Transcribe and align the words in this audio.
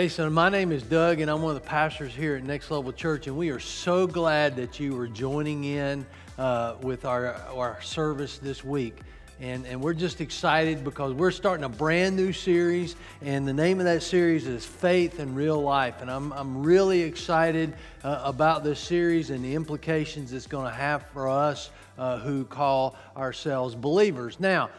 Hey, 0.00 0.08
son, 0.08 0.32
my 0.32 0.48
name 0.48 0.72
is 0.72 0.82
Doug, 0.82 1.20
and 1.20 1.30
I'm 1.30 1.42
one 1.42 1.54
of 1.54 1.62
the 1.62 1.68
pastors 1.68 2.14
here 2.14 2.34
at 2.34 2.42
Next 2.42 2.70
Level 2.70 2.90
Church, 2.90 3.26
and 3.26 3.36
we 3.36 3.50
are 3.50 3.60
so 3.60 4.06
glad 4.06 4.56
that 4.56 4.80
you 4.80 4.98
are 4.98 5.06
joining 5.06 5.64
in 5.64 6.06
uh, 6.38 6.76
with 6.80 7.04
our, 7.04 7.34
our 7.54 7.82
service 7.82 8.38
this 8.38 8.64
week. 8.64 8.96
And, 9.42 9.66
and 9.66 9.78
we're 9.82 9.92
just 9.92 10.22
excited 10.22 10.84
because 10.84 11.12
we're 11.12 11.30
starting 11.30 11.64
a 11.64 11.68
brand 11.68 12.16
new 12.16 12.32
series, 12.32 12.96
and 13.20 13.46
the 13.46 13.52
name 13.52 13.78
of 13.78 13.84
that 13.84 14.02
series 14.02 14.46
is 14.46 14.64
Faith 14.64 15.20
in 15.20 15.34
Real 15.34 15.60
Life. 15.60 16.00
And 16.00 16.10
I'm, 16.10 16.32
I'm 16.32 16.62
really 16.62 17.02
excited 17.02 17.74
uh, 18.02 18.22
about 18.24 18.64
this 18.64 18.80
series 18.80 19.28
and 19.28 19.44
the 19.44 19.54
implications 19.54 20.32
it's 20.32 20.46
going 20.46 20.64
to 20.64 20.74
have 20.74 21.08
for 21.08 21.28
us 21.28 21.68
uh, 21.98 22.16
who 22.20 22.46
call 22.46 22.96
ourselves 23.18 23.74
believers. 23.74 24.40
Now, 24.40 24.70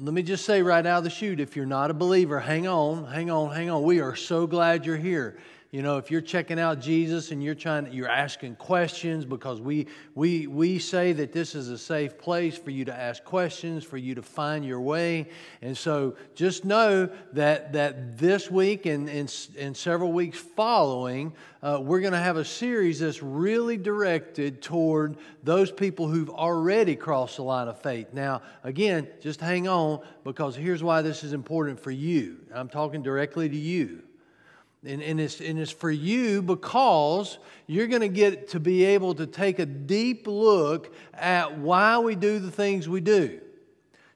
let 0.00 0.12
me 0.12 0.22
just 0.22 0.44
say 0.44 0.60
right 0.62 0.84
out 0.84 0.98
of 0.98 1.04
the 1.04 1.10
chute 1.10 1.38
if 1.38 1.54
you're 1.54 1.66
not 1.66 1.90
a 1.90 1.94
believer, 1.94 2.40
hang 2.40 2.66
on, 2.66 3.06
hang 3.06 3.30
on, 3.30 3.54
hang 3.54 3.70
on. 3.70 3.82
We 3.84 4.00
are 4.00 4.16
so 4.16 4.46
glad 4.46 4.84
you're 4.84 4.96
here. 4.96 5.38
You 5.74 5.82
know, 5.82 5.98
if 5.98 6.08
you're 6.08 6.20
checking 6.20 6.60
out 6.60 6.80
Jesus 6.80 7.32
and 7.32 7.42
you're 7.42 7.56
trying, 7.56 7.92
you're 7.92 8.08
asking 8.08 8.54
questions 8.54 9.24
because 9.24 9.60
we 9.60 9.88
we 10.14 10.46
we 10.46 10.78
say 10.78 11.12
that 11.14 11.32
this 11.32 11.56
is 11.56 11.68
a 11.68 11.76
safe 11.76 12.16
place 12.16 12.56
for 12.56 12.70
you 12.70 12.84
to 12.84 12.94
ask 12.94 13.24
questions, 13.24 13.82
for 13.82 13.96
you 13.96 14.14
to 14.14 14.22
find 14.22 14.64
your 14.64 14.80
way, 14.80 15.30
and 15.62 15.76
so 15.76 16.14
just 16.36 16.64
know 16.64 17.08
that 17.32 17.72
that 17.72 18.16
this 18.18 18.48
week 18.48 18.86
and 18.86 19.08
and, 19.08 19.48
and 19.58 19.76
several 19.76 20.12
weeks 20.12 20.38
following, 20.38 21.32
uh, 21.60 21.80
we're 21.82 21.98
going 21.98 22.12
to 22.12 22.20
have 22.20 22.36
a 22.36 22.44
series 22.44 23.00
that's 23.00 23.20
really 23.20 23.76
directed 23.76 24.62
toward 24.62 25.16
those 25.42 25.72
people 25.72 26.06
who've 26.06 26.30
already 26.30 26.94
crossed 26.94 27.38
the 27.38 27.42
line 27.42 27.66
of 27.66 27.82
faith. 27.82 28.12
Now, 28.12 28.42
again, 28.62 29.08
just 29.20 29.40
hang 29.40 29.66
on 29.66 30.06
because 30.22 30.54
here's 30.54 30.84
why 30.84 31.02
this 31.02 31.24
is 31.24 31.32
important 31.32 31.80
for 31.80 31.90
you. 31.90 32.36
I'm 32.54 32.68
talking 32.68 33.02
directly 33.02 33.48
to 33.48 33.56
you. 33.56 34.03
And, 34.86 35.02
and, 35.02 35.18
it's, 35.18 35.40
and 35.40 35.58
it's 35.58 35.72
for 35.72 35.90
you 35.90 36.42
because 36.42 37.38
you're 37.66 37.86
going 37.86 38.02
to 38.02 38.08
get 38.08 38.48
to 38.48 38.60
be 38.60 38.84
able 38.84 39.14
to 39.14 39.26
take 39.26 39.58
a 39.58 39.66
deep 39.66 40.26
look 40.26 40.94
at 41.14 41.58
why 41.58 41.98
we 41.98 42.14
do 42.14 42.38
the 42.38 42.50
things 42.50 42.88
we 42.88 43.00
do. 43.00 43.40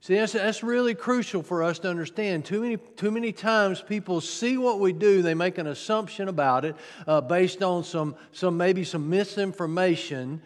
See, 0.01 0.15
that's, 0.15 0.33
that's 0.33 0.63
really 0.63 0.95
crucial 0.95 1.43
for 1.43 1.63
us 1.63 1.81
to 1.81 1.91
understand. 1.91 2.45
Too 2.45 2.61
many, 2.61 2.77
too 2.77 3.11
many 3.11 3.33
times 3.33 3.83
people 3.83 4.21
see 4.21 4.57
what 4.57 4.79
we 4.79 4.93
do, 4.93 5.23
they 5.23 5.35
make 5.35 5.59
an 5.59 5.67
assumption 5.67 6.29
about 6.29 6.65
it 6.65 6.77
uh, 7.07 7.21
based 7.21 7.63
on 7.63 7.83
some, 7.83 8.15
some 8.33 8.57
maybe 8.57 8.85
some 8.85 9.11
misinformation. 9.11 10.41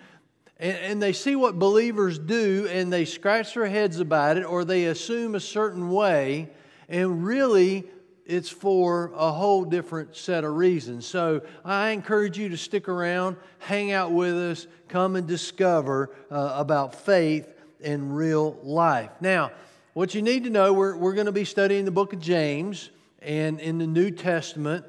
And, 0.58 0.76
and 0.78 1.02
they 1.02 1.12
see 1.12 1.36
what 1.36 1.58
believers 1.58 2.18
do 2.18 2.66
and 2.70 2.92
they 2.92 3.04
scratch 3.04 3.54
their 3.54 3.66
heads 3.66 4.00
about 4.00 4.38
it 4.38 4.44
or 4.44 4.64
they 4.64 4.86
assume 4.86 5.34
a 5.34 5.40
certain 5.40 5.90
way. 5.90 6.48
And 6.88 7.24
really, 7.24 7.84
it's 8.24 8.48
for 8.48 9.12
a 9.14 9.32
whole 9.32 9.64
different 9.64 10.16
set 10.16 10.44
of 10.44 10.54
reasons. 10.54 11.06
So 11.06 11.42
I 11.64 11.90
encourage 11.90 12.38
you 12.38 12.48
to 12.50 12.56
stick 12.56 12.88
around, 12.88 13.36
hang 13.58 13.92
out 13.92 14.12
with 14.12 14.34
us, 14.34 14.66
come 14.88 15.16
and 15.16 15.26
discover 15.26 16.10
uh, 16.30 16.54
about 16.56 16.94
faith 16.94 17.52
in 17.80 18.12
real 18.12 18.58
life. 18.62 19.10
Now, 19.20 19.50
what 19.94 20.14
you 20.14 20.22
need 20.22 20.44
to 20.44 20.50
know, 20.50 20.72
we're, 20.72 20.96
we're 20.96 21.14
going 21.14 21.26
to 21.26 21.32
be 21.32 21.44
studying 21.44 21.84
the 21.84 21.90
book 21.90 22.12
of 22.12 22.20
James 22.20 22.90
and 23.20 23.60
in 23.60 23.78
the 23.78 23.86
New 23.86 24.10
Testament. 24.10 24.84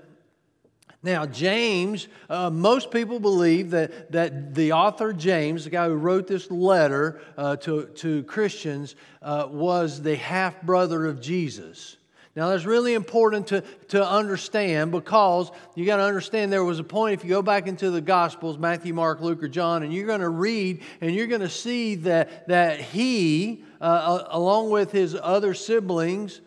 Now, 1.02 1.26
James, 1.26 2.08
uh, 2.30 2.50
most 2.50 2.90
people 2.90 3.20
believe 3.20 3.72
that, 3.72 4.14
that 4.14 4.56
the 4.56 4.72
author 4.72 5.12
James, 5.12 5.66
the 5.66 5.70
guy 5.70 5.88
who 5.88 5.96
wrote 5.96 6.28
this 6.28 6.50
letter 6.50 7.20
uh, 7.36 7.58
to, 7.58 7.88
to 7.96 8.24
Christians, 8.24 8.96
uh, 9.22 9.48
was 9.50 10.02
the 10.02 10.16
half 10.16 10.62
brother 10.62 11.06
of 11.06 11.20
Jesus. 11.20 11.98
Now, 12.36 12.50
that's 12.50 12.66
really 12.66 12.96
important 12.96 13.48
to, 13.48 13.62
to 13.90 14.08
understand 14.08 14.92
because 14.92 15.52
you 15.76 15.86
got 15.86 15.98
to 15.98 16.04
understand 16.04 16.52
there 16.52 16.64
was 16.64 16.80
a 16.80 16.84
point, 16.84 17.14
if 17.14 17.24
you 17.24 17.30
go 17.30 17.44
back 17.44 17.68
into 17.68 17.92
the 17.92 18.02
Gospels, 18.02 18.58
Matthew, 18.58 18.92
Mark, 18.92 19.22
Luke, 19.22 19.44
or 19.44 19.48
John, 19.48 19.84
and 19.84 19.94
you're 19.94 20.08
going 20.08 20.22
to 20.22 20.30
read 20.30 20.82
and 21.00 21.14
you're 21.14 21.28
going 21.28 21.42
to 21.42 21.50
see 21.50 21.94
that, 21.96 22.48
that 22.48 22.82
he, 22.82 23.64
uh, 23.80 24.24
along 24.30 24.72
with 24.72 24.92
his 24.92 25.16
other 25.22 25.54
siblings, 25.54 26.42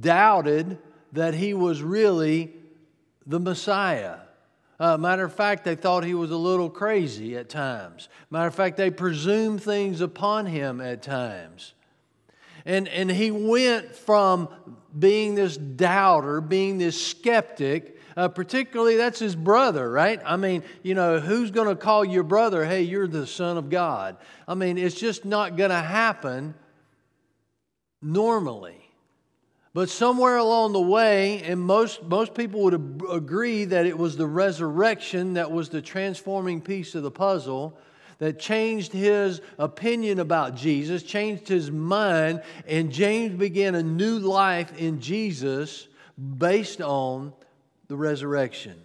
doubted 0.00 0.76
that 1.12 1.32
he 1.32 1.54
was 1.54 1.82
really 1.82 2.52
the 3.26 3.40
Messiah. 3.40 4.16
Uh, 4.78 4.98
matter 4.98 5.24
of 5.24 5.32
fact, 5.32 5.64
they 5.64 5.76
thought 5.76 6.04
he 6.04 6.14
was 6.14 6.32
a 6.32 6.36
little 6.36 6.68
crazy 6.68 7.36
at 7.36 7.48
times. 7.48 8.10
Matter 8.28 8.48
of 8.48 8.54
fact, 8.54 8.76
they 8.76 8.90
presumed 8.90 9.62
things 9.62 10.02
upon 10.02 10.44
him 10.46 10.82
at 10.82 11.02
times. 11.02 11.72
And, 12.66 12.88
and 12.88 13.10
he 13.10 13.30
went 13.30 13.94
from 13.94 14.48
being 14.98 15.34
this 15.34 15.56
doubter, 15.56 16.40
being 16.40 16.78
this 16.78 17.00
skeptic, 17.00 17.98
uh, 18.16 18.28
particularly 18.28 18.96
that's 18.96 19.18
his 19.18 19.34
brother, 19.34 19.90
right? 19.90 20.20
I 20.24 20.36
mean, 20.36 20.62
you 20.82 20.94
know, 20.94 21.20
who's 21.20 21.50
going 21.50 21.68
to 21.68 21.76
call 21.76 22.04
your 22.04 22.22
brother, 22.22 22.64
hey, 22.64 22.82
you're 22.82 23.08
the 23.08 23.26
Son 23.26 23.58
of 23.58 23.70
God? 23.70 24.16
I 24.46 24.54
mean, 24.54 24.78
it's 24.78 24.94
just 24.94 25.24
not 25.24 25.56
going 25.56 25.70
to 25.70 25.76
happen 25.76 26.54
normally. 28.00 28.80
But 29.72 29.90
somewhere 29.90 30.36
along 30.36 30.72
the 30.72 30.80
way, 30.80 31.42
and 31.42 31.60
most, 31.60 32.04
most 32.04 32.34
people 32.34 32.62
would 32.62 33.02
agree 33.10 33.64
that 33.64 33.86
it 33.86 33.98
was 33.98 34.16
the 34.16 34.26
resurrection 34.26 35.34
that 35.34 35.50
was 35.50 35.68
the 35.68 35.82
transforming 35.82 36.60
piece 36.60 36.94
of 36.94 37.02
the 37.02 37.10
puzzle 37.10 37.76
that 38.18 38.38
changed 38.38 38.92
his 38.92 39.40
opinion 39.58 40.18
about 40.18 40.54
Jesus, 40.54 41.02
changed 41.02 41.48
his 41.48 41.70
mind, 41.70 42.42
and 42.66 42.92
James 42.92 43.38
began 43.38 43.74
a 43.74 43.82
new 43.82 44.18
life 44.18 44.76
in 44.78 45.00
Jesus 45.00 45.88
based 46.38 46.80
on 46.80 47.32
the 47.88 47.96
resurrection. 47.96 48.80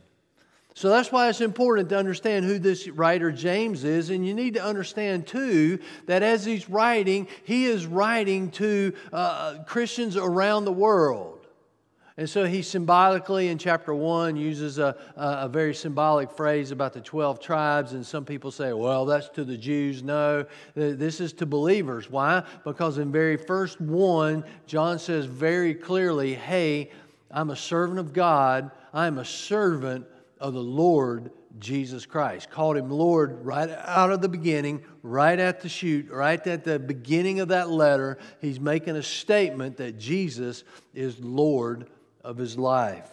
So 0.76 0.88
that's 0.88 1.12
why 1.12 1.28
it's 1.28 1.42
important 1.42 1.90
to 1.90 1.98
understand 1.98 2.46
who 2.46 2.58
this 2.58 2.88
writer 2.88 3.34
James 3.34 3.84
is. 3.84 4.10
And 4.12 4.26
you 4.26 4.34
need 4.34 4.54
to 4.54 4.64
understand, 4.64 5.28
too, 5.28 5.80
that 6.06 6.24
as 6.24 6.46
he's 6.46 6.70
writing, 6.70 7.28
he 7.44 7.66
is 7.66 7.86
writing 7.86 8.50
to 8.52 8.94
uh, 9.12 9.58
Christians 9.66 10.16
around 10.16 10.64
the 10.64 10.72
world. 10.72 11.39
And 12.20 12.30
so 12.30 12.44
he 12.44 12.64
symbolically 12.64 13.48
in 13.48 13.58
chapter 13.58 13.96
1 13.96 14.36
uses 14.36 14.78
a, 14.78 14.94
a, 15.16 15.48
very 15.48 15.74
symbolic 15.74 16.30
phrase 16.30 16.72
about 16.72 16.92
the 16.92 17.00
12 17.00 17.40
tribes. 17.40 17.94
And 17.94 18.06
some 18.06 18.26
people 18.26 18.52
say, 18.52 18.74
well, 18.74 19.06
that's 19.06 19.30
to 19.30 19.46
the 19.46 19.56
Jews. 19.56 20.04
No, 20.04 20.46
this 20.76 21.22
is 21.22 21.32
to 21.32 21.46
believers. 21.46 22.10
Why? 22.10 22.44
Because 22.66 22.98
in 22.98 23.10
very 23.10 23.38
first 23.38 23.80
1, 23.80 24.44
John 24.68 25.00
says 25.00 25.28
very 25.28 25.74
clearly, 25.74 26.36
hey, 26.36 26.92
I'm 27.32 27.52
a 27.52 27.56
servant 27.56 28.00
of 28.00 28.12
God, 28.12 28.70
I'm 28.94 29.18
a 29.18 29.24
servant 29.24 30.06
of 30.42 30.54
the 30.54 30.60
Lord 30.60 31.32
Jesus 31.58 32.06
Christ. 32.06 32.52
Called 32.52 32.76
him 32.76 32.90
Lord 32.90 33.46
right 33.46 33.70
out 33.70 34.12
of 34.12 34.20
the 34.20 34.28
beginning, 34.28 34.84
right 35.04 35.40
at 35.40 35.62
the 35.62 35.70
chute, 35.70 36.12
right 36.12 36.46
at 36.46 36.66
the 36.66 36.80
beginning 36.80 37.40
of 37.40 37.48
that 37.48 37.70
letter. 37.70 38.18
He's 38.42 38.60
making 38.60 38.98
a 38.98 39.04
statement 39.04 39.78
that 39.78 39.98
Jesus 39.98 40.66
is 40.94 41.18
Lord 41.22 41.88
of 42.24 42.38
his 42.38 42.58
life. 42.58 43.10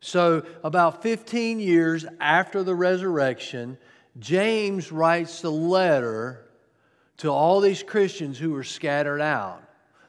So, 0.00 0.44
about 0.62 1.02
15 1.02 1.58
years 1.58 2.06
after 2.20 2.62
the 2.62 2.74
resurrection, 2.74 3.78
James 4.18 4.92
writes 4.92 5.40
the 5.40 5.50
letter 5.50 6.48
to 7.18 7.30
all 7.30 7.60
these 7.60 7.82
Christians 7.82 8.38
who 8.38 8.50
were 8.50 8.64
scattered 8.64 9.20
out. 9.20 9.62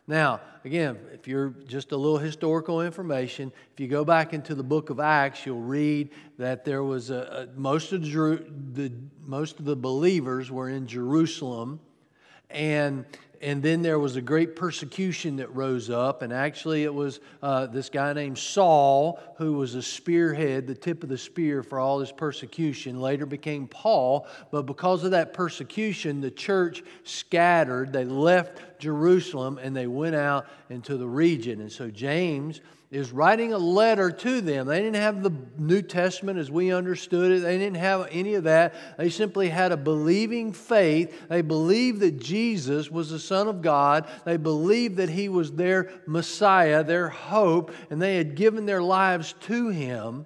Now, 0.07 0.41
again, 0.63 0.97
if 1.13 1.27
you're 1.27 1.50
just 1.67 1.91
a 1.91 1.97
little 1.97 2.17
historical 2.17 2.81
information, 2.81 3.51
if 3.73 3.79
you 3.79 3.88
go 3.88 4.06
back 4.06 4.33
into 4.33 4.56
the 4.56 4.63
book 4.63 4.89
of 4.89 5.00
Acts, 5.00 5.45
you'll 5.45 5.61
read 5.61 6.09
that 6.38 6.65
there 6.65 6.83
was 6.83 7.09
a, 7.09 7.47
a 7.50 7.59
most 7.59 7.91
of 7.94 8.03
the, 8.03 8.45
the 8.73 8.91
most 9.25 9.59
of 9.59 9.65
the 9.65 9.75
believers 9.75 10.51
were 10.51 10.69
in 10.69 10.88
Jerusalem, 10.88 11.79
and 12.50 13.06
and 13.41 13.63
then 13.63 13.81
there 13.81 14.00
was 14.00 14.18
a 14.18 14.21
great 14.21 14.56
persecution 14.56 15.38
that 15.38 15.53
rose 15.56 15.89
up. 15.89 16.21
And 16.21 16.33
actually, 16.33 16.83
it 16.83 16.94
was 16.94 17.21
uh, 17.41 17.68
this 17.68 17.89
guy 17.89 18.12
named 18.12 18.38
Saul 18.38 19.19
who 19.38 19.53
was 19.53 19.75
a 19.75 19.81
spearhead, 19.81 20.68
the 20.68 20.75
tip 20.75 21.03
of 21.03 21.09
the 21.09 21.18
spear 21.18 21.63
for 21.63 21.80
all 21.80 22.00
this 22.00 22.12
persecution. 22.12 23.00
Later 23.00 23.25
became 23.25 23.68
Paul. 23.68 24.27
But 24.51 24.63
because 24.63 25.06
of 25.06 25.12
that 25.12 25.33
persecution, 25.33 26.19
the 26.19 26.31
church 26.31 26.83
scattered. 27.06 27.94
They 27.94 28.06
left 28.06 28.80
Jerusalem 28.80 29.57
and 29.62 29.75
they 29.75 29.88
went 29.88 30.15
out 30.15 30.47
into 30.69 30.97
the 30.97 31.07
region. 31.07 31.62
And 31.62 31.71
so, 31.71 31.89
James 31.89 32.59
is 32.91 33.12
writing 33.12 33.53
a 33.53 33.57
letter 33.57 34.09
to 34.09 34.41
them. 34.41 34.65
They 34.65 34.81
didn't 34.81 34.95
have 34.95 35.21
the 35.21 35.33
New 35.57 35.83
Testament 35.83 36.39
as 36.39 36.50
we 36.50 36.74
understood 36.74 37.31
it, 37.31 37.39
they 37.41 37.57
didn't 37.57 37.77
have 37.77 38.07
any 38.12 38.33
of 38.33 38.45
that. 38.45 38.74
They 38.97 39.09
simply 39.09 39.50
had 39.50 39.71
a 39.71 39.77
believing 39.77 40.53
faith. 40.53 41.30
They 41.30 41.41
believed 41.41 42.00
that 42.00 42.19
Jesus 42.19 42.89
was 42.89 43.12
the 43.12 43.19
Son 43.19 43.47
of 43.47 43.62
God, 43.62 44.07
they 44.25 44.38
believed 44.38 44.97
that 44.97 45.09
He 45.09 45.30
was 45.30 45.51
their 45.51 45.91
Messiah, 46.07 46.83
their 46.83 47.09
hope, 47.09 47.71
and 47.91 48.01
they 48.01 48.15
had 48.15 48.36
given 48.36 48.65
their 48.65 48.81
lives 48.81 49.35
to 49.42 49.69
Him. 49.69 50.25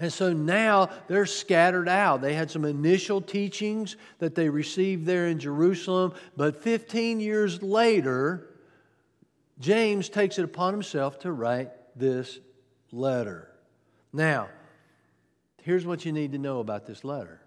And 0.00 0.12
so 0.12 0.32
now 0.32 0.90
they're 1.08 1.26
scattered 1.26 1.88
out. 1.88 2.20
They 2.20 2.34
had 2.34 2.50
some 2.50 2.64
initial 2.64 3.20
teachings 3.20 3.96
that 4.18 4.34
they 4.34 4.48
received 4.48 5.06
there 5.06 5.26
in 5.26 5.40
Jerusalem, 5.40 6.12
but 6.36 6.62
15 6.62 7.18
years 7.18 7.62
later, 7.62 8.47
James 9.60 10.08
takes 10.08 10.38
it 10.38 10.44
upon 10.44 10.72
himself 10.72 11.18
to 11.20 11.32
write 11.32 11.70
this 11.96 12.38
letter. 12.92 13.50
Now, 14.12 14.48
here's 15.62 15.84
what 15.84 16.04
you 16.04 16.12
need 16.12 16.32
to 16.32 16.38
know 16.38 16.60
about 16.60 16.86
this 16.86 17.04
letter 17.04 17.40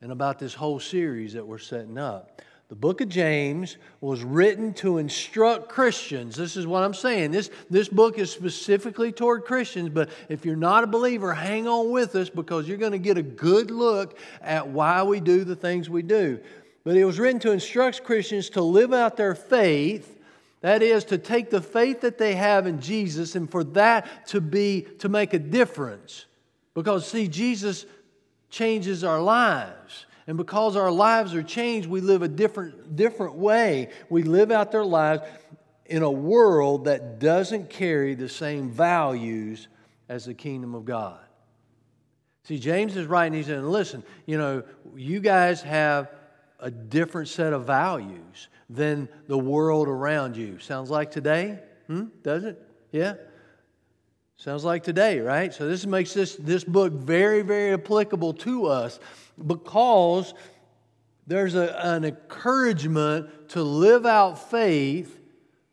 and 0.00 0.12
about 0.12 0.38
this 0.38 0.54
whole 0.54 0.80
series 0.80 1.32
that 1.34 1.46
we're 1.46 1.58
setting 1.58 1.96
up. 1.96 2.42
The 2.68 2.74
book 2.74 3.00
of 3.02 3.08
James 3.08 3.76
was 4.00 4.24
written 4.24 4.72
to 4.74 4.98
instruct 4.98 5.68
Christians. 5.68 6.34
This 6.34 6.56
is 6.56 6.66
what 6.66 6.82
I'm 6.82 6.94
saying. 6.94 7.30
This, 7.30 7.50
this 7.70 7.88
book 7.88 8.18
is 8.18 8.32
specifically 8.32 9.12
toward 9.12 9.44
Christians, 9.44 9.90
but 9.90 10.08
if 10.28 10.44
you're 10.44 10.56
not 10.56 10.82
a 10.82 10.86
believer, 10.86 11.34
hang 11.34 11.68
on 11.68 11.90
with 11.90 12.16
us 12.16 12.30
because 12.30 12.66
you're 12.66 12.78
going 12.78 12.92
to 12.92 12.98
get 12.98 13.18
a 13.18 13.22
good 13.22 13.70
look 13.70 14.18
at 14.40 14.66
why 14.68 15.02
we 15.02 15.20
do 15.20 15.44
the 15.44 15.54
things 15.54 15.90
we 15.90 16.02
do. 16.02 16.40
But 16.84 16.96
it 16.96 17.04
was 17.04 17.18
written 17.18 17.40
to 17.40 17.52
instruct 17.52 18.02
Christians 18.02 18.50
to 18.50 18.62
live 18.62 18.92
out 18.92 19.16
their 19.16 19.34
faith. 19.34 20.13
That 20.64 20.82
is, 20.82 21.04
to 21.04 21.18
take 21.18 21.50
the 21.50 21.60
faith 21.60 22.00
that 22.00 22.16
they 22.16 22.34
have 22.36 22.66
in 22.66 22.80
Jesus 22.80 23.34
and 23.34 23.50
for 23.50 23.64
that 23.64 24.28
to 24.28 24.40
be, 24.40 24.86
to 25.00 25.10
make 25.10 25.34
a 25.34 25.38
difference. 25.38 26.24
Because, 26.72 27.06
see, 27.06 27.28
Jesus 27.28 27.84
changes 28.48 29.04
our 29.04 29.20
lives. 29.20 30.06
And 30.26 30.38
because 30.38 30.74
our 30.74 30.90
lives 30.90 31.34
are 31.34 31.42
changed, 31.42 31.86
we 31.86 32.00
live 32.00 32.22
a 32.22 32.28
different, 32.28 32.96
different 32.96 33.34
way. 33.34 33.90
We 34.08 34.22
live 34.22 34.50
out 34.50 34.72
their 34.72 34.86
lives 34.86 35.20
in 35.84 36.02
a 36.02 36.10
world 36.10 36.86
that 36.86 37.18
doesn't 37.18 37.68
carry 37.68 38.14
the 38.14 38.30
same 38.30 38.70
values 38.70 39.68
as 40.08 40.24
the 40.24 40.32
kingdom 40.32 40.74
of 40.74 40.86
God. 40.86 41.20
See, 42.44 42.58
James 42.58 42.96
is 42.96 43.06
writing, 43.06 43.34
he's 43.34 43.48
saying, 43.48 43.68
listen, 43.68 44.02
you 44.24 44.38
know, 44.38 44.62
you 44.96 45.20
guys 45.20 45.60
have 45.60 46.10
a 46.64 46.70
different 46.70 47.28
set 47.28 47.52
of 47.52 47.66
values 47.66 48.48
than 48.70 49.06
the 49.28 49.36
world 49.36 49.86
around 49.86 50.34
you. 50.34 50.58
Sounds 50.58 50.88
like 50.88 51.10
today? 51.10 51.58
Hmm? 51.88 52.04
Does 52.22 52.44
it? 52.44 52.60
Yeah? 52.90 53.14
Sounds 54.38 54.64
like 54.64 54.82
today, 54.82 55.20
right? 55.20 55.52
So 55.52 55.68
this 55.68 55.84
makes 55.84 56.14
this, 56.14 56.36
this 56.36 56.64
book 56.64 56.94
very, 56.94 57.42
very 57.42 57.74
applicable 57.74 58.32
to 58.34 58.66
us 58.66 58.98
because 59.46 60.32
there's 61.26 61.54
a, 61.54 61.78
an 61.86 62.04
encouragement 62.04 63.50
to 63.50 63.62
live 63.62 64.06
out 64.06 64.50
faith, 64.50 65.20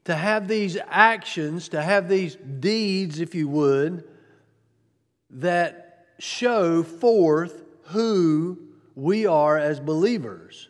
to 0.04 0.14
have 0.14 0.50
these 0.50 0.78
actions, 0.90 1.70
to 1.70 1.82
have 1.82 2.10
these 2.10 2.36
deeds, 2.36 3.22
if 3.22 3.34
you 3.34 3.48
would, 3.48 4.04
that 5.30 6.08
show 6.20 6.84
forth 6.84 7.64
who 7.86 8.60
we 8.94 9.26
are 9.26 9.58
as 9.58 9.80
believers. 9.80 10.68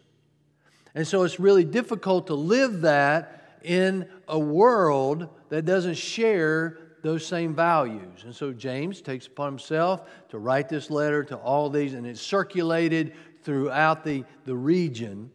And 0.93 1.07
so 1.07 1.23
it's 1.23 1.39
really 1.39 1.63
difficult 1.63 2.27
to 2.27 2.35
live 2.35 2.81
that 2.81 3.59
in 3.63 4.07
a 4.27 4.37
world 4.39 5.29
that 5.49 5.65
doesn't 5.65 5.95
share 5.95 6.77
those 7.01 7.25
same 7.25 7.55
values. 7.55 8.23
And 8.23 8.35
so 8.35 8.51
James 8.51 9.01
takes 9.01 9.27
upon 9.27 9.53
himself 9.53 10.07
to 10.29 10.37
write 10.37 10.69
this 10.69 10.89
letter 10.89 11.23
to 11.25 11.35
all 11.35 11.69
these, 11.69 11.93
and 11.93 12.05
it's 12.05 12.21
circulated 12.21 13.13
throughout 13.43 14.03
the, 14.03 14.23
the 14.45 14.55
region 14.55 15.31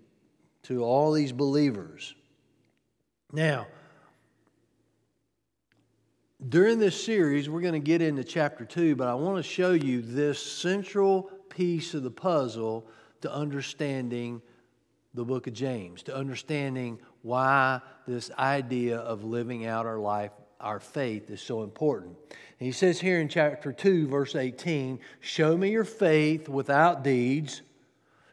to 0.65 0.85
all 0.85 1.13
these 1.13 1.33
believers. 1.33 2.15
Now, 3.33 3.67
during 6.49 6.79
this 6.79 7.03
series, 7.03 7.49
we're 7.49 7.63
going 7.63 7.73
to 7.73 7.81
get 7.81 8.03
into 8.03 8.23
chapter 8.23 8.65
2, 8.65 8.95
but 8.95 9.09
I 9.09 9.15
want 9.15 9.37
to 9.37 9.43
show 9.43 9.73
you 9.73 10.03
this 10.03 10.41
central 10.41 11.25
piece 11.49 11.95
of 11.95 12.03
the 12.03 12.11
puzzle 12.11 12.87
to 13.23 13.33
understanding 13.33 14.43
the 15.17 15.25
book 15.25 15.47
of 15.47 15.55
James, 15.55 16.03
to 16.05 16.15
understanding 16.15 16.99
why 17.23 17.81
this 18.07 18.31
idea 18.39 18.99
of 18.99 19.25
living 19.25 19.67
out 19.67 19.87
our 19.87 19.99
life 19.99 20.31
our 20.61 20.81
faith 20.81 21.31
is 21.31 21.41
so 21.41 21.63
important. 21.63 22.17
And 22.31 22.67
he 22.67 22.73
says 22.73 23.01
here 23.01 23.21
in 23.21 23.29
chapter 23.29 23.73
2, 23.73 24.09
verse 24.09 24.35
18, 24.35 25.01
Show 25.21 25.57
me 25.57 25.71
your 25.71 25.85
faith 25.85 26.49
without 26.49 27.03
deeds. 27.03 27.63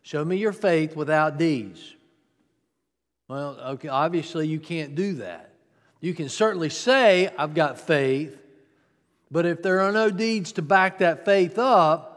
Show 0.02 0.24
me 0.24 0.38
your 0.38 0.54
faith 0.54 0.96
without 0.96 1.38
deeds. 1.38 1.96
Well, 3.28 3.58
okay, 3.60 3.90
obviously 3.90 4.48
you 4.48 4.60
can't 4.60 4.96
do 4.96 5.16
that. 5.16 5.52
You 6.00 6.14
can 6.14 6.30
certainly 6.30 6.70
say, 6.70 7.30
I've 7.38 7.54
got 7.54 7.80
faith, 7.80 8.38
but 9.32 9.46
if 9.46 9.62
there 9.62 9.82
are 9.82 9.92
no 9.92 10.10
deeds 10.10 10.54
to 10.54 10.62
back 10.62 11.00
that 11.00 11.26
faith 11.26 11.58
up, 11.58 12.12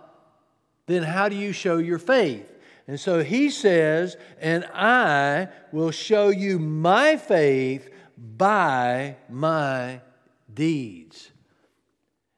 then 0.86 1.02
how 1.02 1.28
do 1.28 1.36
you 1.36 1.52
show 1.52 1.78
your 1.78 1.98
faith? 1.98 2.52
And 2.88 2.98
so 3.00 3.22
he 3.22 3.50
says, 3.50 4.16
And 4.40 4.64
I 4.66 5.48
will 5.72 5.90
show 5.90 6.28
you 6.28 6.58
my 6.58 7.16
faith 7.16 7.90
by 8.16 9.16
my 9.28 10.00
deeds. 10.52 11.30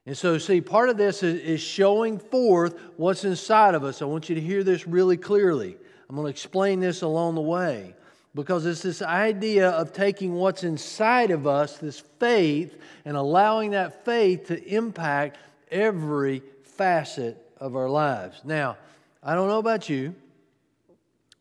And 0.06 0.16
so, 0.16 0.38
see, 0.38 0.62
part 0.62 0.88
of 0.88 0.96
this 0.96 1.22
is, 1.22 1.60
showing 1.60 2.18
forth 2.18 2.80
what's 2.96 3.24
inside 3.24 3.74
of 3.74 3.84
us. 3.84 4.00
I 4.00 4.06
want 4.06 4.30
you 4.30 4.34
to 4.36 4.40
hear 4.40 4.64
this 4.64 4.86
really 4.86 5.18
clearly. 5.18 5.76
I'm 6.08 6.16
going 6.16 6.24
to 6.24 6.30
explain 6.30 6.80
this 6.80 7.02
along 7.02 7.34
the 7.34 7.42
way 7.42 7.94
because 8.34 8.64
it's 8.64 8.80
this 8.80 9.02
idea 9.02 9.68
of 9.68 9.92
taking 9.92 10.32
what's 10.32 10.64
inside 10.64 11.30
of 11.30 11.46
us, 11.46 11.76
this 11.76 12.00
faith, 12.18 12.74
and 13.04 13.18
allowing 13.18 13.72
that 13.72 14.06
faith 14.06 14.46
to 14.46 14.64
impact 14.64 15.38
every 15.70 16.42
facet 16.62 17.36
of 17.58 17.76
our 17.76 17.90
lives. 17.90 18.40
Now, 18.44 18.78
I 19.22 19.34
don't 19.34 19.48
know 19.48 19.58
about 19.58 19.90
you, 19.90 20.14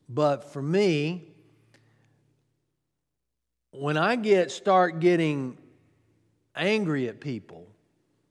but 0.10 0.52
for 0.52 0.62
me, 0.62 1.24
when 3.72 3.98
I 3.98 4.16
get 4.16 4.52
start 4.52 5.00
getting 5.00 5.58
angry 6.56 7.08
at 7.08 7.20
people, 7.20 7.68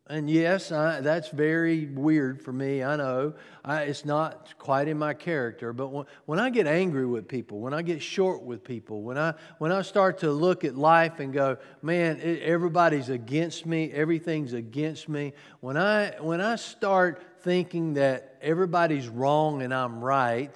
and 0.09 0.31
yes, 0.31 0.71
I, 0.71 1.01
that's 1.01 1.31
very 1.31 1.87
weird 1.87 2.41
for 2.41 2.53
me. 2.53 2.85
I 2.85 2.95
know 2.95 3.35
I, 3.65 3.83
it's 3.83 4.05
not 4.05 4.55
quite 4.57 4.87
in 4.87 4.99
my 4.99 5.15
character. 5.15 5.73
But 5.73 5.89
when, 5.89 6.07
when 6.27 6.39
I 6.39 6.49
get 6.51 6.69
angry 6.69 7.05
with 7.07 7.27
people, 7.27 7.59
when 7.59 7.75
I 7.75 7.83
get 7.83 8.01
short 8.01 8.43
with 8.43 8.63
people, 8.63 9.03
when 9.03 9.19
I 9.19 9.35
when 9.59 9.73
I 9.73 9.83
start 9.83 10.19
to 10.19 10.31
look 10.31 10.65
at 10.65 10.77
life 10.77 11.19
and 11.19 11.33
go, 11.33 11.59
man, 11.83 12.21
it, 12.21 12.41
everybody's 12.43 13.09
against 13.09 13.67
me, 13.67 13.91
everything's 13.91 14.53
against 14.53 15.09
me. 15.09 15.33
When 15.59 15.77
I 15.77 16.11
when 16.21 16.41
I 16.41 16.55
start 16.55 17.21
thinking 17.41 17.95
that 17.95 18.37
everybody's 18.41 19.09
wrong 19.09 19.63
and 19.63 19.75
I'm 19.75 20.05
right, 20.05 20.55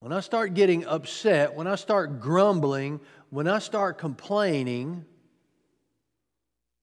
when 0.00 0.12
I 0.14 0.20
start 0.20 0.54
getting 0.54 0.86
upset, 0.86 1.54
when 1.54 1.66
I 1.66 1.74
start 1.74 2.20
grumbling, 2.20 3.00
when 3.28 3.46
I 3.46 3.58
start 3.58 3.98
complaining, 3.98 5.04